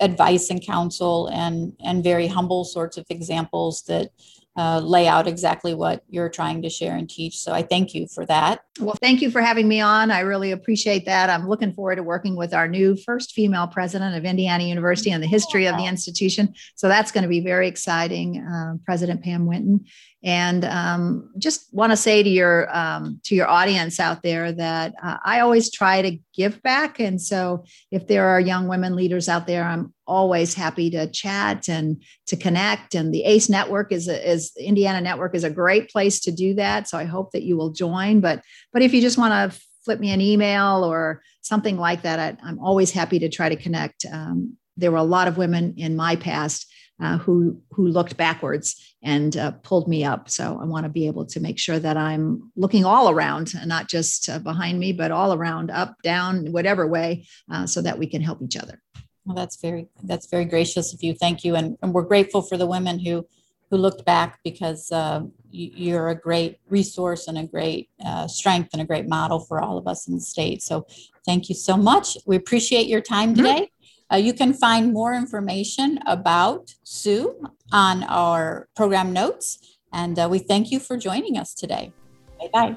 advice 0.00 0.50
and 0.50 0.64
counsel, 0.64 1.28
and 1.28 1.74
and 1.84 2.04
very 2.04 2.26
humble 2.26 2.64
sorts 2.64 2.96
of 2.96 3.06
examples 3.10 3.82
that 3.82 4.10
uh, 4.56 4.80
lay 4.80 5.06
out 5.06 5.26
exactly 5.26 5.74
what 5.74 6.02
you're 6.08 6.30
trying 6.30 6.62
to 6.62 6.70
share 6.70 6.96
and 6.96 7.10
teach. 7.10 7.38
So 7.38 7.52
I 7.52 7.62
thank 7.62 7.94
you 7.94 8.06
for 8.08 8.24
that. 8.26 8.60
Well, 8.80 8.96
thank 9.00 9.20
you 9.20 9.30
for 9.30 9.42
having 9.42 9.68
me 9.68 9.80
on. 9.80 10.10
I 10.10 10.20
really 10.20 10.50
appreciate 10.50 11.04
that. 11.06 11.28
I'm 11.28 11.48
looking 11.48 11.72
forward 11.72 11.96
to 11.96 12.02
working 12.02 12.36
with 12.36 12.54
our 12.54 12.66
new 12.66 12.96
first 12.96 13.32
female 13.32 13.66
president 13.66 14.16
of 14.16 14.24
Indiana 14.24 14.64
University 14.64 15.10
and 15.10 15.22
the 15.22 15.26
history 15.26 15.66
of 15.66 15.76
the 15.76 15.84
institution. 15.84 16.54
So 16.74 16.88
that's 16.88 17.12
going 17.12 17.22
to 17.22 17.28
be 17.28 17.40
very 17.40 17.68
exciting, 17.68 18.38
uh, 18.38 18.76
President 18.84 19.22
Pam 19.22 19.46
Whitten. 19.46 19.86
And 20.22 20.64
um, 20.64 21.30
just 21.38 21.72
want 21.72 21.92
to 21.92 21.96
say 21.96 22.22
to 22.22 22.28
your 22.28 22.74
um, 22.76 23.20
to 23.24 23.34
your 23.34 23.48
audience 23.48 24.00
out 24.00 24.22
there 24.22 24.50
that 24.52 24.94
uh, 25.02 25.18
I 25.24 25.40
always 25.40 25.70
try 25.70 26.02
to 26.02 26.18
give 26.34 26.62
back. 26.62 26.98
And 26.98 27.20
so, 27.20 27.64
if 27.92 28.06
there 28.08 28.26
are 28.26 28.40
young 28.40 28.66
women 28.66 28.96
leaders 28.96 29.28
out 29.28 29.46
there, 29.46 29.64
I'm 29.64 29.94
always 30.06 30.54
happy 30.54 30.90
to 30.90 31.10
chat 31.10 31.68
and 31.68 32.02
to 32.26 32.36
connect. 32.36 32.94
And 32.94 33.12
the 33.12 33.24
ACE 33.24 33.48
Network 33.48 33.92
is 33.92 34.08
a, 34.08 34.30
is 34.30 34.52
Indiana 34.56 35.00
Network 35.00 35.34
is 35.34 35.44
a 35.44 35.50
great 35.50 35.90
place 35.90 36.20
to 36.20 36.32
do 36.32 36.54
that. 36.54 36.88
So 36.88 36.98
I 36.98 37.04
hope 37.04 37.32
that 37.32 37.42
you 37.42 37.56
will 37.56 37.70
join. 37.70 38.20
But 38.20 38.42
but 38.72 38.82
if 38.82 38.94
you 38.94 39.00
just 39.00 39.18
want 39.18 39.52
to 39.52 39.60
flip 39.84 40.00
me 40.00 40.10
an 40.10 40.20
email 40.20 40.84
or 40.84 41.22
something 41.42 41.76
like 41.76 42.02
that, 42.02 42.18
I, 42.18 42.48
am 42.48 42.58
always 42.58 42.90
happy 42.90 43.18
to 43.20 43.28
try 43.28 43.48
to 43.48 43.56
connect. 43.56 44.04
Um, 44.10 44.56
there 44.76 44.90
were 44.90 44.98
a 44.98 45.04
lot 45.04 45.28
of 45.28 45.38
women 45.38 45.74
in 45.76 45.96
my 45.96 46.16
past 46.16 46.66
uh, 47.00 47.18
who 47.18 47.60
who 47.72 47.88
looked 47.88 48.16
backwards 48.16 48.94
and 49.02 49.36
uh, 49.36 49.52
pulled 49.62 49.88
me 49.88 50.04
up. 50.04 50.28
So 50.28 50.58
I 50.60 50.64
want 50.64 50.84
to 50.84 50.90
be 50.90 51.06
able 51.06 51.26
to 51.26 51.40
make 51.40 51.58
sure 51.58 51.78
that 51.78 51.96
I'm 51.96 52.50
looking 52.56 52.84
all 52.84 53.10
around 53.10 53.52
and 53.54 53.68
not 53.68 53.88
just 53.88 54.28
uh, 54.28 54.38
behind 54.38 54.80
me, 54.80 54.92
but 54.92 55.12
all 55.12 55.32
around, 55.32 55.70
up, 55.70 55.94
down, 56.02 56.50
whatever 56.50 56.86
way, 56.86 57.26
uh, 57.52 57.66
so 57.66 57.82
that 57.82 57.98
we 57.98 58.06
can 58.06 58.22
help 58.22 58.42
each 58.42 58.56
other. 58.56 58.82
Well, 59.26 59.34
that's 59.34 59.56
very 59.56 59.88
that's 60.04 60.26
very 60.26 60.44
gracious 60.44 60.94
of 60.94 61.02
you. 61.02 61.14
Thank 61.14 61.44
you, 61.44 61.56
and, 61.56 61.76
and 61.82 61.92
we're 61.92 62.02
grateful 62.02 62.42
for 62.42 62.56
the 62.56 62.66
women 62.66 62.98
who 62.98 63.26
who 63.70 63.76
looked 63.76 64.04
back 64.04 64.38
because 64.44 64.92
uh, 64.92 65.22
you, 65.50 65.96
are 65.96 66.10
a 66.10 66.14
great 66.14 66.58
resource 66.68 67.26
and 67.26 67.38
a 67.38 67.44
great 67.44 67.90
uh, 68.04 68.28
strength 68.28 68.70
and 68.72 68.80
a 68.80 68.84
great 68.84 69.08
model 69.08 69.40
for 69.40 69.60
all 69.60 69.76
of 69.76 69.88
us 69.88 70.06
in 70.06 70.14
the 70.14 70.20
state. 70.20 70.62
So 70.62 70.86
thank 71.24 71.48
you 71.48 71.54
so 71.54 71.76
much. 71.76 72.16
We 72.26 72.36
appreciate 72.36 72.86
your 72.86 73.00
time 73.00 73.34
mm-hmm. 73.34 73.44
today. 73.44 73.70
Uh, 74.12 74.16
you 74.16 74.32
can 74.32 74.54
find 74.54 74.92
more 74.92 75.14
information 75.14 75.98
about 76.06 76.72
Sue 76.84 77.34
on 77.72 78.04
our 78.04 78.68
program 78.76 79.12
notes. 79.12 79.58
And 79.92 80.16
uh, 80.18 80.28
we 80.30 80.38
thank 80.38 80.70
you 80.70 80.78
for 80.78 80.96
joining 80.96 81.36
us 81.36 81.52
today. 81.54 81.92
Bye 82.38 82.50
bye. 82.52 82.76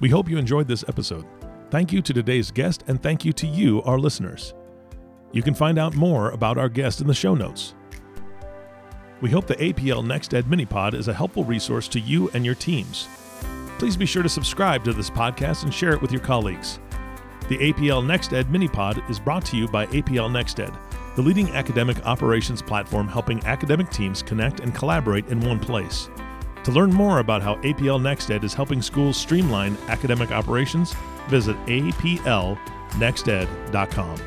We 0.00 0.08
hope 0.08 0.28
you 0.28 0.36
enjoyed 0.36 0.68
this 0.68 0.84
episode. 0.88 1.24
Thank 1.70 1.92
you 1.92 2.02
to 2.02 2.12
today's 2.12 2.50
guest, 2.50 2.82
and 2.88 3.00
thank 3.00 3.24
you 3.24 3.32
to 3.34 3.46
you, 3.46 3.80
our 3.82 3.98
listeners. 3.98 4.54
You 5.32 5.42
can 5.42 5.54
find 5.54 5.78
out 5.78 5.94
more 5.94 6.30
about 6.30 6.58
our 6.58 6.68
guest 6.68 7.00
in 7.00 7.06
the 7.06 7.14
show 7.14 7.34
notes. 7.34 7.74
We 9.20 9.30
hope 9.30 9.46
the 9.46 9.54
APL 9.56 10.04
Next 10.04 10.34
Ed 10.34 10.46
Minipod 10.46 10.94
is 10.94 11.08
a 11.08 11.14
helpful 11.14 11.44
resource 11.44 11.88
to 11.88 12.00
you 12.00 12.30
and 12.30 12.44
your 12.44 12.54
teams. 12.54 13.08
Please 13.78 13.96
be 13.96 14.06
sure 14.06 14.22
to 14.22 14.28
subscribe 14.28 14.84
to 14.84 14.92
this 14.92 15.10
podcast 15.10 15.62
and 15.62 15.72
share 15.72 15.92
it 15.92 16.02
with 16.02 16.10
your 16.10 16.22
colleagues. 16.22 16.80
The 17.48 17.58
APL 17.58 18.06
Next 18.06 18.32
Ed 18.32 18.46
Minipod 18.46 19.08
is 19.10 19.18
brought 19.18 19.44
to 19.46 19.56
you 19.56 19.68
by 19.68 19.86
APL 19.86 20.32
Next 20.32 20.58
Ed, 20.58 20.72
the 21.16 21.22
leading 21.22 21.50
academic 21.50 22.04
operations 22.06 22.62
platform 22.62 23.08
helping 23.08 23.44
academic 23.44 23.90
teams 23.90 24.22
connect 24.22 24.60
and 24.60 24.74
collaborate 24.74 25.26
in 25.28 25.40
one 25.40 25.58
place. 25.58 26.08
To 26.64 26.72
learn 26.72 26.92
more 26.92 27.20
about 27.20 27.42
how 27.42 27.56
APL 27.56 28.00
Next 28.00 28.30
Ed 28.30 28.44
is 28.44 28.54
helping 28.54 28.82
schools 28.82 29.16
streamline 29.16 29.76
academic 29.88 30.30
operations, 30.30 30.94
visit 31.28 31.56
aplnexted.com. 31.66 34.20